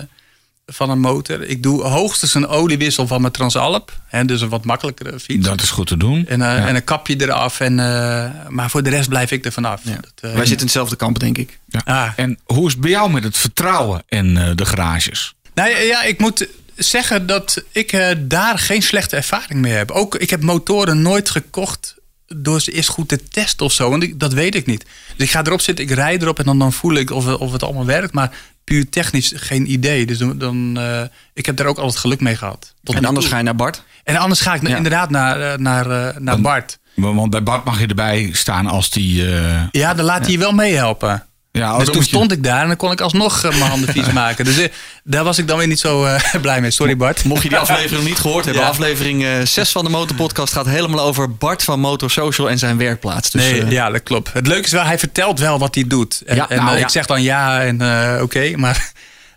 [0.66, 1.42] van een motor.
[1.42, 4.00] Ik doe hoogstens een oliewissel van mijn Transalp.
[4.06, 5.46] Hè, dus een wat makkelijkere fiets.
[5.46, 6.26] Dat is goed te doen.
[6.26, 6.66] En, eh, Ja.
[6.68, 7.60] en een kapje eraf.
[7.60, 9.80] En, eh, maar voor de rest blijf ik er vanaf.
[9.84, 9.94] Ja.
[9.94, 11.58] Dat, eh, Wij zitten in hetzelfde kamp, denk ik.
[11.68, 11.80] Ja.
[11.84, 12.10] Ah.
[12.16, 15.34] En hoe is het bij jou met het vertrouwen in eh, de garages?
[15.54, 19.90] Nou ja, ja, ik moet zeggen dat ik eh, daar geen slechte ervaring mee heb.
[19.90, 21.94] Ook, ik heb motoren nooit gekocht
[22.26, 23.90] door ze eerst goed te testen of zo.
[23.90, 24.84] Want ik, dat weet ik niet.
[25.16, 27.38] Dus ik ga erop zitten, ik rijd erop en dan, dan voel ik of, het-
[27.38, 28.12] of het allemaal werkt.
[28.14, 28.30] Maar
[28.64, 30.06] puur technisch geen idee.
[30.06, 31.02] Dus dan, dan, eh,
[31.34, 32.74] ik heb daar ook altijd geluk mee gehad.
[32.82, 33.32] Tot En anders toe.
[33.34, 33.82] ga je naar Bart.
[34.04, 34.76] En anders ga ik Ja.
[34.76, 36.78] inderdaad naar, eh, naar, naar Bart.
[36.94, 39.34] Want bij Bart mag je erbij staan als die...
[39.36, 41.25] eh, Ja, dan laat hij je wel meehelpen.
[41.56, 43.70] Ja, oh, dus toen je- stond ik daar en dan kon ik alsnog eh, mijn
[43.70, 44.44] handen vies maken.
[44.44, 44.68] Dus eh,
[45.04, 46.70] daar was ik dan weer niet zo eh, blij mee.
[46.70, 47.24] Sorry Bart.
[47.24, 48.68] Mocht je die aflevering nog niet gehoord hebben, Ja.
[48.68, 53.30] aflevering 6 van de Motorpodcast gaat helemaal over Bart van Motor Social en zijn werkplaats.
[53.30, 54.32] Dus, nee, ja, dat klopt.
[54.32, 56.22] Het leuke is wel, hij vertelt wel wat hij doet.
[56.26, 57.82] En, Ja, en, nou, ik zeg dan ja en
[58.22, 58.92] oké, maar...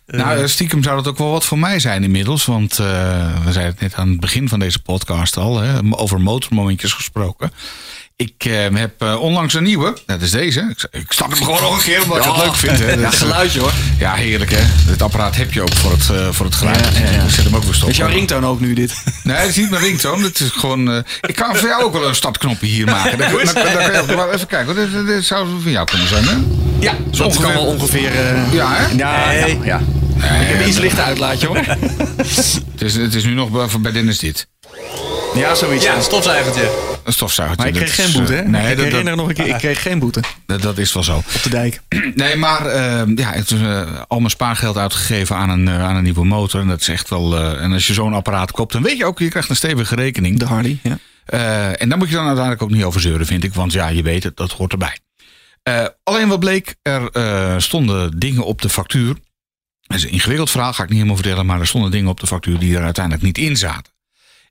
[0.07, 2.45] Nou, stiekem zou dat ook wel wat voor mij zijn inmiddels.
[2.45, 5.59] Want we zeiden het net aan het begin van deze podcast al.
[5.61, 7.51] Hè, over motormomentjes gesproken.
[8.20, 9.97] Ik eh, heb eh, onlangs een nieuwe.
[10.05, 10.59] Dat is deze.
[10.70, 12.80] Ik, ik stap hem gewoon nog een keer omdat ik het leuk vind.
[12.80, 12.89] Hè.
[12.89, 13.72] Ja, Dat eh, geluidje hoor.
[13.99, 14.61] ja, heerlijk hè.
[14.88, 16.89] Dit apparaat heb je ook voor het, eh, voor het geluid.
[16.93, 17.24] Ja, ja, ja.
[17.24, 17.89] Ik zet hem ook weer stop.
[17.89, 18.93] Is jouw ringtoon ook nu dit?
[19.24, 20.24] Nee, het is niet mijn ringtoon.
[20.24, 23.17] Het is gewoon, eh, ik kan voor jou ook wel een startknopje hier maken.
[23.17, 24.76] Dan, dan, dan kan je ook, maar even kijken.
[24.76, 24.88] hoor.
[24.89, 26.36] Dit, dit zou van jou kunnen zijn hè?
[26.80, 28.11] Ja, dat ongeveer- kan wel ongeveer...
[28.15, 28.88] eh, Ja hè?
[28.95, 29.59] ja, Nee.
[29.63, 29.82] ja,
[30.17, 30.36] ja.
[30.36, 31.57] Ik heb iets lichter uitlaatje hoor.
[32.17, 34.47] Het is, het is nu nog bij, bij Dennis dit.
[35.36, 35.86] Ja, zoiets.
[35.86, 36.97] Ja, een stofzuigertje.
[37.03, 37.71] Een stofzuigertje.
[37.71, 38.47] Maar ik kreeg geen boete, eh, hè?
[38.47, 41.03] Nee, ik dat, herinner nog een keer, ik kreeg geen boete dat, dat is wel
[41.03, 41.15] zo.
[41.17, 41.82] op de dijk.
[42.15, 45.95] Nee, maar eh, ja, het is eh, al mijn spaargeld uitgegeven aan een, eh, aan
[45.95, 46.61] een nieuwe motor.
[46.61, 47.38] En dat is echt wel.
[47.38, 49.95] eh, en als je zo'n apparaat koopt, dan weet je ook, je krijgt een stevige
[49.95, 50.39] rekening.
[50.39, 50.97] De Harley, ja.
[51.25, 53.53] Eh, en daar moet je dan uiteindelijk ook niet over zeuren, vind ik.
[53.53, 54.97] Want ja, je weet het, dat hoort erbij.
[55.63, 59.15] Eh, alleen wat bleek, er eh, stonden dingen op de factuur.
[59.82, 61.45] Dat is een ingewikkeld verhaal, ga ik niet helemaal vertellen.
[61.45, 63.93] Maar er stonden dingen op de factuur die er uiteindelijk niet in zaten.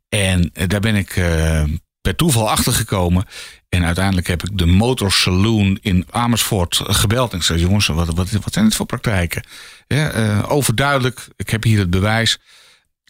[0.09, 1.62] En eh, daar ben ik eh,
[2.00, 3.24] per toeval achter gekomen.
[3.68, 7.32] En uiteindelijk heb ik de Motor Saloon in Amersfoort gebeld.
[7.32, 9.46] En ik zei, jongens, wat, wat, wat zijn dit voor praktijken?
[9.86, 12.38] Ja, eh, overduidelijk, ik heb hier het bewijs.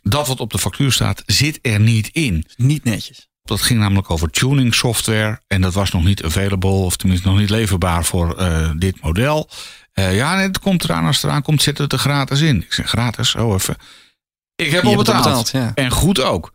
[0.03, 2.45] Dat wat op de factuur staat, zit er niet in.
[2.57, 3.29] Niet netjes.
[3.43, 5.41] Dat ging namelijk over tuning software.
[5.47, 8.37] En dat was nog niet available, of tenminste nog niet leverbaar voor
[8.77, 9.51] dit model.
[9.93, 12.57] Ja, nee, het komt eraan als het eraan komt, zit het er gratis in.
[12.57, 13.77] Ik zeg gratis, oh even.
[14.55, 15.25] Ik heb al hebt al betaald.
[15.25, 15.73] betaald, ja.
[15.75, 16.53] En goed ook.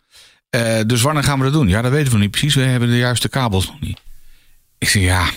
[0.54, 1.68] Eh, dus wanneer gaan we dat doen?
[1.68, 2.56] Ja, dat weten we niet precies.
[2.56, 4.00] We hebben de juiste kabels nog niet.
[4.78, 5.30] Ik zeg ja,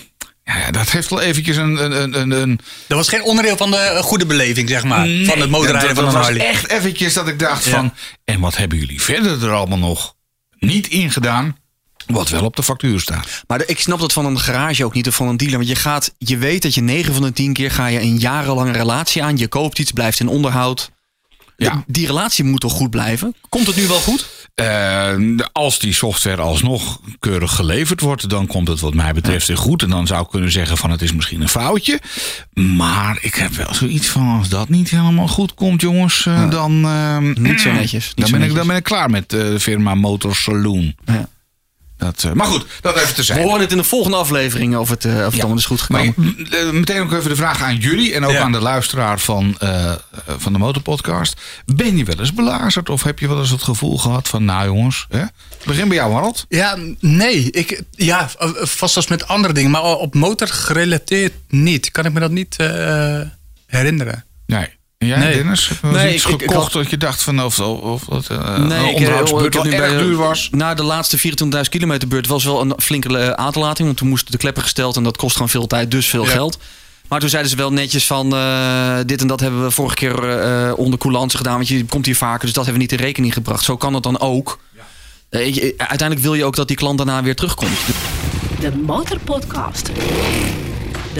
[0.45, 1.83] ja, ja dat heeft wel eventjes een.
[1.83, 5.05] een, een, een, een Dat was geen onderdeel van de eh, goede beleving, zeg maar.
[5.07, 6.47] Nee, van het motorrijden van dat een was Harley.
[6.47, 7.71] echt eventjes dat ik dacht Ja.
[7.71, 7.93] van...
[8.25, 10.15] En wat hebben jullie verder er allemaal nog
[10.59, 11.57] niet ingedaan...
[12.07, 13.43] wat wel op de factuur staat?
[13.47, 15.57] Maar de- ik snap dat van een garage ook niet of van een dealer.
[15.57, 18.17] Want je gaat, je weet dat je 9 van de 10 keer ga je een
[18.17, 19.37] jarenlange relatie aan.
[19.37, 20.91] Je koopt iets, blijft in onderhoud.
[21.57, 21.73] Ja.
[21.73, 23.35] De- die relatie moet toch goed blijven?
[23.49, 24.27] Komt het nu wel goed?
[24.57, 25.15] Eh,
[25.51, 28.29] als die software alsnog keurig geleverd wordt...
[28.29, 29.83] dan komt het wat mij betreft weer goed.
[29.83, 31.99] En dan zou ik kunnen zeggen van het is misschien een foutje.
[32.53, 34.37] Maar ik heb wel zoiets van...
[34.37, 36.25] als dat niet helemaal goed komt, jongens...
[36.25, 38.11] eh, dan, eh, Niet zo netjes.
[38.15, 40.95] Dan, ben ik, dan ben ik klaar met de firma Motor Saloon.
[41.05, 41.29] Ja.
[41.97, 43.41] Dat, eh, maar goed, dat even te We zijn.
[43.43, 46.03] horen het in de volgende aflevering of het, eh, of het allemaal is goed Maar
[46.05, 46.47] gekomen.
[46.51, 48.41] eh, meteen ook even de vraag aan jullie en ook Ja.
[48.41, 49.93] aan de luisteraar van, eh,
[50.37, 51.41] van de Motorpodcast.
[51.65, 54.65] Ben je wel eens belazerd of heb je wel eens het gevoel gehad van, nou
[54.65, 55.23] jongens, hè?
[55.65, 56.45] begin bij jou Harold.
[56.49, 57.51] Ja, nee.
[57.51, 58.29] Ik, ja,
[58.61, 59.71] vast als met andere dingen.
[59.71, 61.91] Maar op motor gerelateerd niet.
[61.91, 63.21] Kan ik me dat niet eh,
[63.65, 64.25] herinneren.
[64.45, 64.76] Nee.
[64.97, 65.33] Jij Nee.
[65.33, 65.69] Dennis?
[65.69, 68.29] Eens Nee, iets ik- ik gekocht had- dat je dacht van of, of, of dat
[68.39, 70.47] uh, Nee, ik, eh, onderhoudsbeurt erg bij duur was?
[70.51, 73.85] Na de laatste 24.000 kilometer beurt was wel een flinke eh, aantelating.
[73.87, 76.29] Want toen moesten de kleppen gesteld en dat kost gewoon veel tijd, dus veel Ja.
[76.31, 76.57] geld.
[77.07, 80.29] Maar toen zeiden ze wel netjes van eh, dit en dat hebben we vorige keer
[80.29, 81.55] eh, onder coulance gedaan.
[81.55, 83.63] Want je komt hier vaker, dus dat hebben we niet in rekening gebracht.
[83.63, 84.59] Zo kan het dan ook.
[85.29, 87.77] Je- uiteindelijk wil je ook dat die klant daarna weer terugkomt.
[88.59, 89.85] De Motorpodcast.
[89.85, 89.91] De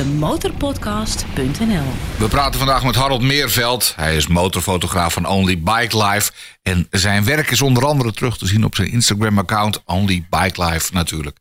[0.05, 1.85] Motorpodcast.nl
[2.17, 3.93] We praten vandaag met Harold Meerveld.
[3.95, 6.31] Hij is motorfotograaf van Only Bike Life.
[6.63, 9.81] En zijn werk is onder andere terug te zien op zijn Instagram-account.
[9.85, 11.39] Only Bike Life natuurlijk.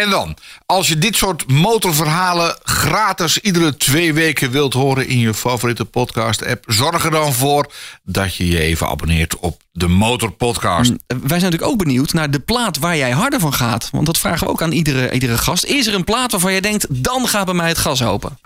[0.00, 0.36] En dan,
[0.66, 6.64] als je dit soort motorverhalen gratis iedere twee weken wilt horen in je favoriete podcast-app,
[6.66, 7.72] zorg er dan voor
[8.02, 10.90] dat je je even abonneert op de Motorpodcast.
[10.90, 13.88] Eh, Wij zijn natuurlijk ook benieuwd naar de plaat waar jij harder van gaat.
[13.92, 15.64] Want dat vragen we ook aan iedere, iedere gast.
[15.64, 18.38] Is er een plaat waarvan je denkt, dan gaat bij mij het gas open?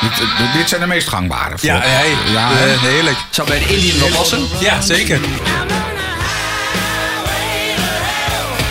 [0.00, 1.56] Dit, eh, dit zijn de meest gangbare.
[1.60, 1.92] Ja, volgens-
[2.24, 3.16] hey, ja, heerlijk.
[3.30, 4.40] Zou bij de Indian wel passen?
[4.60, 5.20] Ja, zeker.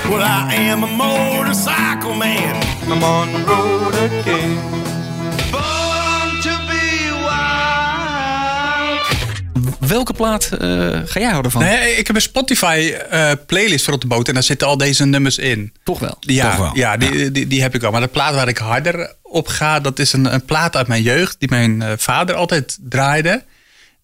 [0.10, 2.56] Well, I am a motorcycle man.
[2.92, 4.58] I'm on the road again.
[5.52, 9.08] Born to be wild.
[9.90, 10.60] Welke plaat eh,
[11.06, 11.62] ga jij houden van?
[11.62, 14.78] Nee, ik heb een Spotify eh, playlist voor op de boot en daar zitten al
[14.78, 15.74] deze nummers in.
[15.84, 16.18] Toch wel.
[16.20, 17.92] Ja, Toch wel, ja, die, Die, die heb ik al.
[17.92, 21.02] Maar de plaat waar ik harder op ga, dat is een, een plaat uit mijn
[21.02, 23.44] jeugd die mijn eh, vader altijd draaide.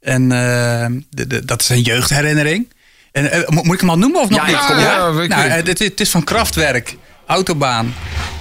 [0.01, 2.73] En de, de, dat is een jeugdherinnering.
[3.16, 4.82] En, eh, mo- moet ik hem al noemen of nog Ja, niet?
[4.82, 5.51] ja, weet nou, niet.
[5.51, 6.95] eh, het, is- het is van Kraftwerk,
[7.26, 7.93] Autobaan.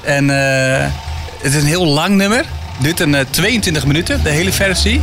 [0.02, 0.86] En eh,
[1.42, 2.44] het is een heel lang nummer.
[2.78, 5.00] Duurt een eh, 22 minuten, de hele versie.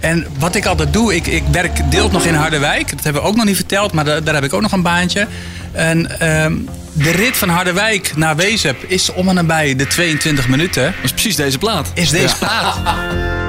[0.00, 2.90] En wat ik altijd doe, ik, ik werk deels nog in Harderwijk.
[2.90, 4.82] Dat hebben we ook nog niet verteld, maar da- daar heb ik ook nog een
[4.82, 5.26] baantje.
[5.72, 6.54] En ehm,
[6.92, 10.82] de rit van Harderwijk naar Wezep is om en nabij de 22 minuten.
[10.84, 11.90] Dat is precies deze plaat.
[11.94, 12.76] Is deze plaat.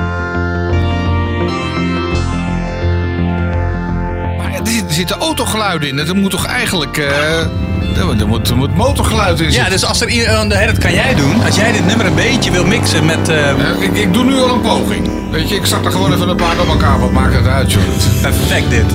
[4.93, 5.99] er zit- zitten autogeluiden in.
[5.99, 6.97] Er moet toch eigenlijk...
[6.97, 7.39] eh,
[8.19, 9.71] er, moet, er moet motorgeluid in Ja, zitten.
[9.71, 11.43] dus als er iemand, dat kan jij doen.
[11.45, 13.29] Als jij dit nummer een beetje wil mixen met.
[13.29, 15.09] eh, ik, ik doe nu al een poging.
[15.31, 16.99] Weet je, ik zak er gewoon even een paar op elkaar.
[16.99, 17.81] Wat maakt het uit, joh?
[18.21, 18.85] perfect dit.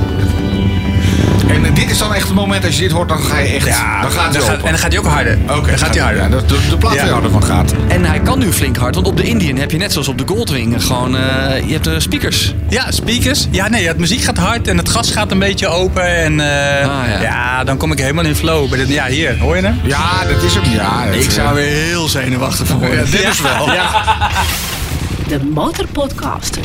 [1.49, 3.49] En eh, dit is dan echt het moment, als je dit hoort, dan ga je
[3.49, 3.65] echt...
[3.65, 4.65] dan gaat dan gaat, open.
[4.65, 5.39] en dan gaat hij ook harder.
[5.51, 6.23] Oké, dan gaat hij harder.
[6.23, 6.99] Ja, dat de, de plaat Ja.
[7.01, 7.73] waar jou ervan gaat.
[7.89, 10.19] En hij kan nu flink hard, want op de Indian heb je net zoals op
[10.19, 11.23] de Goldwing gewoon, eh,
[11.67, 12.55] je hebt de speakers.
[12.69, 13.47] Ja, speakers.
[13.51, 16.17] Ja, nee, het muziek gaat hard en het gas gaat een beetje open.
[16.17, 17.21] En eh, Ah, ja.
[17.23, 17.65] ja.
[17.65, 18.69] dan kom ik helemaal in flow.
[18.69, 19.81] Bij dit- Ja, hier, hoor je hem?
[19.83, 20.65] Ja, dat is hem.
[20.73, 23.11] Ja, dat, Ik zou eh, weer heel zenuwachtig van worden.
[23.11, 23.67] dit is wel.
[25.29, 26.59] De Motorpodcast.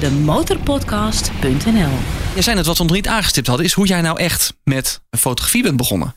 [0.00, 1.88] De Motorpodcast.nl
[2.36, 5.00] jij zei net wat we nog niet aangestipt hadden, is hoe jij nou echt met
[5.18, 6.14] fotografie bent begonnen.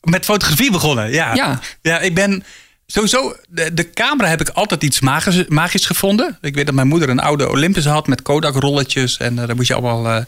[0.00, 1.34] Met fotografie begonnen, ja.
[1.34, 1.60] Ja.
[1.82, 2.44] Ja, ik ben
[2.86, 3.36] sowieso...
[3.48, 6.38] De, de camera heb ik altijd iets magisch, magisch gevonden.
[6.40, 9.16] Ik weet dat mijn moeder een oude Olympus had met Kodak-rolletjes.
[9.16, 10.24] En eh, dat moest je allemaal eh,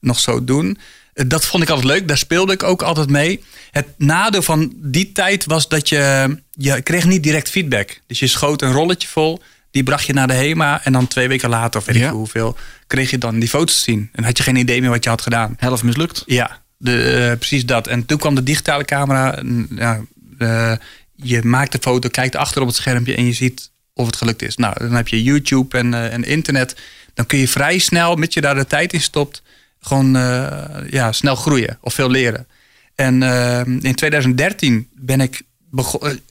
[0.00, 0.78] nog zo doen.
[1.14, 2.08] Eh, dat vond ik altijd leuk.
[2.08, 3.44] Daar speelde ik ook altijd mee.
[3.70, 6.36] Het nadeel van die tijd was dat je...
[6.50, 8.00] Je kreeg niet direct feedback.
[8.06, 9.42] Dus je schoot een rolletje vol.
[9.70, 10.84] Die bracht je naar de HEMA.
[10.84, 12.08] En dan twee weken later, of weet ik Ja.
[12.08, 12.56] veel hoeveel...
[12.86, 14.08] kreeg je dan die foto's te zien.
[14.12, 15.54] En had je geen idee meer wat je had gedaan.
[15.58, 16.22] Helft mislukt.
[16.26, 17.86] Ja, de, eh, precies dat.
[17.86, 19.42] En toen kwam de digitale camera.
[20.38, 20.72] Eh,
[21.14, 24.42] je maakt de foto, kijkt achter op het schermpje en je ziet of het gelukt
[24.42, 24.56] is.
[24.56, 26.76] Nou, dan heb je YouTube en, eh, en internet.
[27.14, 29.42] Dan kun je vrij snel, met je daar de tijd in stopt,
[29.80, 30.12] gewoon
[30.90, 32.46] ja, snel groeien of veel leren.
[32.94, 33.22] En
[33.82, 35.42] in 2013 ben ik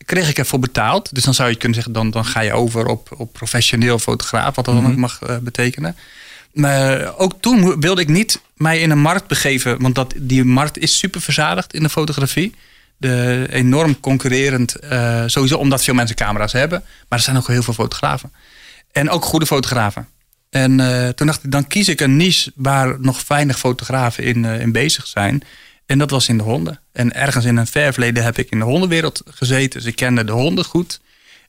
[0.05, 1.15] kreeg ik ervoor betaald.
[1.15, 4.55] Dus dan zou je kunnen zeggen, dan, dan ga je over op, op professioneel fotograaf,
[4.55, 5.95] wat dat dan ook mag eh, betekenen.
[6.53, 10.77] Maar ook toen wilde ik niet mij in een markt begeven, want dat, die markt
[10.77, 12.55] is super verzadigd in de fotografie.
[12.97, 17.63] De, enorm concurrerend, eh, sowieso omdat veel mensen camera's hebben, maar er zijn ook heel
[17.63, 18.31] veel fotografen.
[18.91, 20.07] En ook goede fotografen.
[20.49, 24.45] En eh, toen dacht ik, dan kies ik een niche waar nog weinig fotografen in,
[24.45, 25.43] eh, in bezig zijn.
[25.85, 26.79] En dat was in de honden.
[26.91, 29.79] En ergens in een ver verleden heb ik in de hondenwereld gezeten.
[29.79, 30.99] Dus ik kende de honden goed.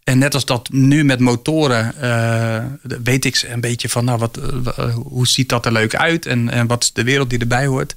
[0.05, 2.65] En net als dat nu met motoren, eh,
[3.03, 6.51] weet ik een beetje van, nou, wat, eh, hoe ziet dat er leuk uit en,
[6.51, 7.95] en wat is de wereld die erbij hoort.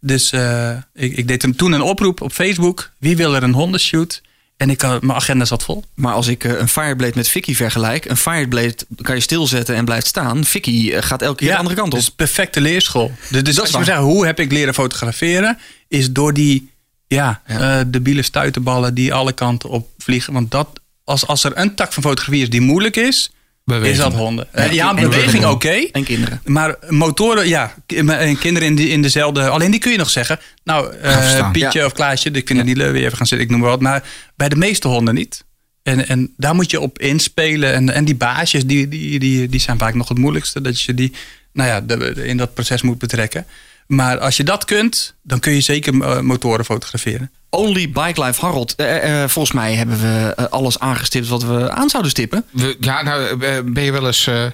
[0.00, 2.90] Dus eh, ik, ik deed hem toen een oproep op Facebook.
[2.98, 4.22] Wie wil er een hondenshoot?
[4.56, 5.84] En ik, mijn agenda zat vol.
[5.94, 9.84] Maar als ik eh, een Fireblade met Vicky vergelijk, een Fireblade kan je stilzetten en
[9.84, 10.44] blijft staan.
[10.44, 11.98] Vicky eh, gaat elke keer de andere kant op.
[11.98, 13.12] Dus perfecte leerschool.
[13.30, 15.58] Dus, dus als je me zegt, hoe heb ik leren fotograferen?
[15.88, 16.70] Is door die
[17.06, 17.78] ja, Ja.
[17.80, 20.32] eh, debiele stuitenballen die alle kanten op vliegen.
[20.32, 20.68] Want dat,
[21.04, 23.30] als, als er een tak van fotografie is die moeilijk is,
[23.64, 23.92] Beweging.
[23.92, 24.48] is dat honden.
[24.70, 25.68] Ja, en beweging oké.
[25.92, 26.40] En kinderen.
[26.44, 29.48] Maar motoren, ja, en kinderen in, die, in dezelfde.
[29.48, 30.38] Alleen die kun je nog zeggen.
[30.64, 31.52] Nou, eh, verstaan.
[31.52, 31.84] Pietje Ja.
[31.86, 33.80] of Klaasje, ik vind het niet leuk weer even gaan zitten, ik noem maar wat.
[33.80, 34.02] Maar
[34.36, 35.44] bij de meeste honden niet.
[35.82, 37.72] En, en daar moet je op inspelen.
[37.74, 40.60] En, en die baasjes, die, die, die, die zijn vaak nog het moeilijkste.
[40.60, 41.12] Dat je die
[41.52, 43.46] nou ja, de- de- in dat proces moet betrekken.
[43.86, 47.30] Maar als je dat kunt, dan kun je zeker eh, motoren fotograferen.
[47.50, 48.74] Only Bike Life Harold.
[48.74, 52.44] Eh, eh, volgens mij hebben we alles aangestipt wat we aan zouden stippen.
[52.50, 53.36] We- ja, nou,
[53.72, 54.26] ben je wel eens...
[54.26, 54.46] eh,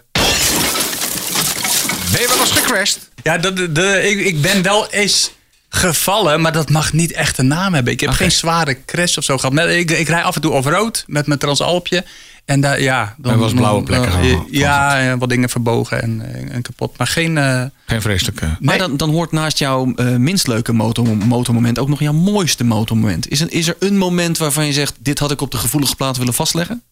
[2.12, 3.08] ben je wel eens gecrashed?
[3.22, 5.30] Ja, dat, de, de- ik, ik ben wel eens
[5.68, 7.92] gevallen, maar dat mag niet echt een naam hebben.
[7.92, 9.68] Ik heb geen zware crash of zo gehad.
[9.68, 12.04] Ik, ik rij af en toe off-road met mijn Transalpje.
[12.44, 14.46] En daar, ja, dan Er was blauwe plekken dan-.
[14.50, 16.98] Ja, en wat dingen verbogen en, en kapot.
[16.98, 17.38] Maar geen.
[17.38, 18.44] eh, Geen vreselijke...
[18.46, 18.78] Maar Nee.
[18.78, 23.28] dan, dan hoort naast jouw eh, minst leuke motor, motormoment ook nog jouw mooiste motormoment.
[23.28, 25.94] Is er, is er een moment waarvan je zegt, dit had ik op de gevoelige
[25.96, 26.82] plaat willen vastleggen?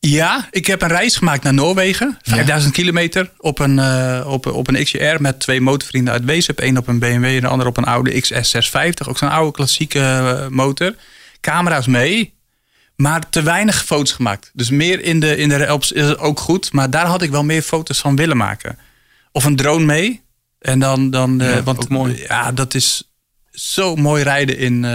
[0.00, 2.18] Ja, ik heb een reis gemaakt naar Noorwegen.
[2.22, 6.60] 5000 kilometer op een, eh, op, op een XJR met twee motorvrienden uit Weesup.
[6.60, 9.08] Eén op een BMW en de ander op een oude XS650.
[9.08, 10.94] Ook zo'n oude klassieke eh, motor.
[11.40, 12.32] Camera's mee,
[13.02, 14.50] maar te weinig foto's gemaakt.
[14.54, 16.72] Dus meer in de, in de Alps is het ook goed.
[16.72, 18.78] Maar daar had ik wel meer foto's van willen maken.
[19.32, 20.22] Of een drone mee.
[20.60, 22.24] En dan, dan eh, Ja, want ook mooi.
[22.28, 23.02] Ja, dat is
[23.50, 24.84] zo mooi rijden in.
[24.84, 24.90] eh,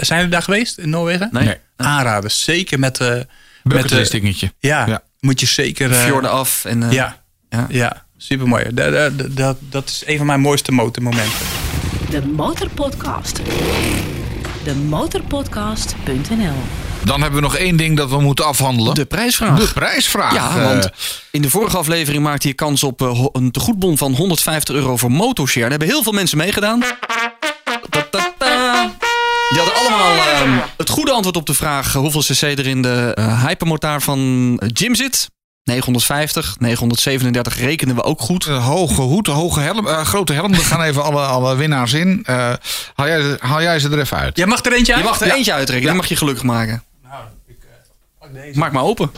[0.00, 1.28] zijn jullie daar geweest in Noorwegen?
[1.32, 1.44] Nee.
[1.44, 1.56] Nee.
[1.76, 2.30] Aanraden.
[2.30, 3.20] Zeker met, eh
[3.62, 4.52] met de, dingetje.
[4.58, 5.02] ja, Ja.
[5.20, 5.92] moet je zeker.
[5.92, 6.64] eh, Fjorden af.
[6.64, 7.66] En, eh, ja, ja.
[7.68, 8.04] ja.
[8.16, 8.64] super mooi.
[8.74, 11.46] Dat, dat, dat, dat is een van mijn mooiste motormomenten.
[12.10, 13.40] De Motorpodcast.
[14.64, 16.54] De motorpodcast.nl
[17.06, 18.94] Dan hebben we nog één ding dat we moeten afhandelen.
[18.94, 19.58] De prijsvraag.
[19.58, 20.32] De prijsvraag.
[20.34, 20.90] Ja, Eh, want
[21.30, 25.12] in de vorige aflevering maakte je kans op eh, een tegoedbon van 150 euro voor
[25.12, 25.60] Motoshare.
[25.60, 26.84] Daar hebben heel veel mensen meegedaan.
[29.50, 32.82] Die hadden allemaal ehm, het goede antwoord op de vraag eh, hoeveel cc er in
[32.82, 35.28] de eh, hypermotaar van eh, Jim zit.
[35.64, 38.46] 950, 937 rekenen we ook goed.
[38.46, 40.52] eh, hoge hoed, hoge helm, eh, grote helm.
[40.52, 42.22] Er gaan even alle, alle winnaars in.
[42.24, 42.52] Eh,
[42.94, 44.36] haal, jij, ze- haal jij ze er even uit?
[44.36, 45.02] Jij mag er eentje uit?
[45.02, 45.34] Je mag er Ja.
[45.34, 46.82] eentje uitrekenen, die mag je gelukkig maken.
[47.08, 47.70] Nou, ik, eh,
[48.18, 48.58] pak deze.
[48.58, 49.10] Maak maar open.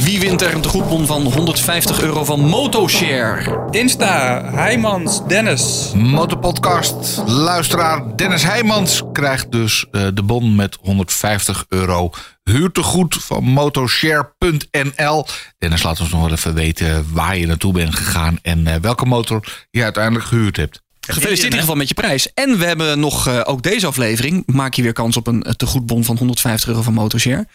[0.00, 3.66] Wie wint er een tegoedbon van 150 euro van Motoshare?
[3.70, 5.92] Insta, Heijmans, Dennis.
[5.94, 7.22] Motorpodcast.
[7.26, 12.10] Luisteraar Dennis Heijmans krijgt dus eh, de bon met 150 euro
[12.42, 15.26] huurtegoed van motorshare.nl.
[15.58, 19.06] Dennis, laat ons nog wel even weten waar je naartoe bent gegaan en eh, welke
[19.06, 20.82] motor je uiteindelijk gehuurd hebt.
[21.12, 22.32] Gefeliciteerd in ieder geval met je prijs.
[22.32, 24.42] En we hebben nog eh, ook deze aflevering.
[24.46, 27.46] Maak je weer kans op een eh, tegoedbon van 150 euro van Motoshare.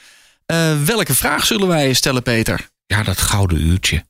[0.45, 2.69] Eh, welke vraag zullen wij stellen, Peter?
[2.85, 4.03] Ja, dat gouden uurtje.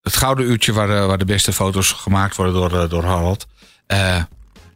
[0.00, 3.46] Het gouden uurtje waar de, waar de beste foto's gemaakt worden door, door Harold.
[3.86, 4.22] Eh,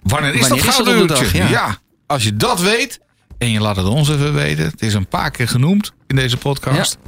[0.02, 1.38] wanneer is Wanneer dat gouden uurtje?
[1.38, 1.50] dag?
[1.50, 1.78] Ja.
[2.06, 3.00] als je dat weet
[3.38, 4.64] en je laat het ons even weten.
[4.64, 6.98] Het is een paar keer genoemd in deze podcast.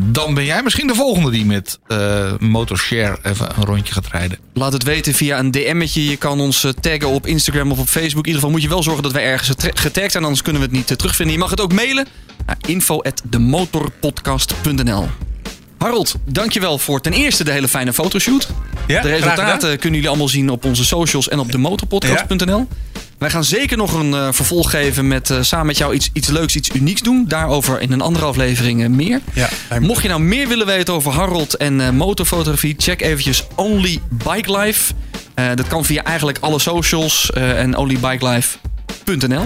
[0.00, 4.38] Dan ben jij misschien de volgende die met eh Motorshare even een rondje gaat rijden.
[4.52, 6.04] Laat het weten via een DM'tje.
[6.04, 8.26] Je kan ons eh, taggen op Instagram of op Facebook.
[8.26, 10.24] In ieder geval moet je wel zorgen dat wij ergens getagd zijn.
[10.24, 11.34] Anders kunnen we het niet eh, terugvinden.
[11.34, 12.06] Je mag het ook mailen
[12.46, 15.08] naar info.demotorpodcast.nl
[15.78, 18.48] Harold, dankjewel voor ten eerste de hele fijne fotoshoot.
[18.86, 22.68] Ja, de resultaten kunnen jullie allemaal zien op onze socials en op demotorpodcast.nl.
[23.18, 26.28] Wij gaan zeker nog een eh, vervolg geven met eh, samen met jou iets, iets
[26.28, 27.24] leuks, iets unieks doen.
[27.28, 29.20] Daarover in een andere aflevering eh, meer.
[29.34, 29.48] Ja,
[29.80, 34.92] Mocht je nou meer willen weten over Harold en motorfotografie, check eventjes Only Bike Life.
[35.54, 37.76] Dat kan via eigenlijk alle socials en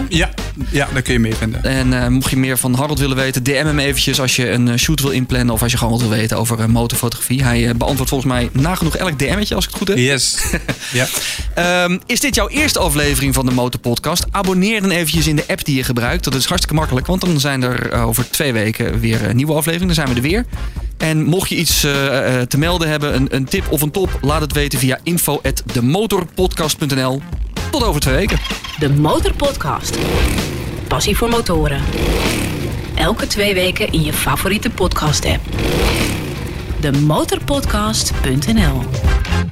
[0.09, 0.29] Ja,
[0.69, 1.63] ja, daar kun je meer vinden.
[1.63, 4.67] En eh, mocht je meer van Harold willen weten, DM hem eventjes als je een
[4.67, 7.43] eh, shoot wil inplannen of als je gewoon wat wil weten over eh, motorfotografie.
[7.43, 9.97] Hij beantwoordt volgens mij nagenoeg elk DM'tje als ik het goed heb.
[9.97, 10.37] Yes.
[10.93, 11.07] ja.
[11.53, 14.25] Ehm, is dit jouw eerste aflevering van de Motorpodcast?
[14.31, 16.23] Abonneer dan eventjes in de app die je gebruikt.
[16.23, 19.85] Dat is hartstikke makkelijk, want dan zijn er over twee weken weer een nieuwe aflevering.
[19.85, 20.45] Dan zijn we er weer.
[20.97, 21.79] En mocht je iets
[22.47, 27.21] te melden hebben, een, een tip of een top, laat het weten via info.demotorpodcast.nl.
[27.73, 28.39] Tot over twee weken.
[28.79, 29.97] De Motorpodcast.
[30.87, 31.81] Passie voor motoren.
[32.95, 35.41] Elke twee weken in je favoriete podcast-app.
[36.79, 38.81] Demotorpodcast.nl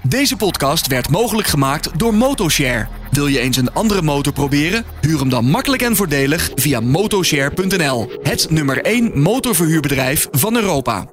[0.03, 2.88] Deze podcast werd mogelijk gemaakt door Motoshare.
[3.11, 4.86] Wil je eens een andere motor proberen?
[5.01, 8.11] Huur hem dan makkelijk en voordelig via motoshare.nl.
[8.22, 11.05] Het nummer 1 motorverhuurbedrijf van Europa.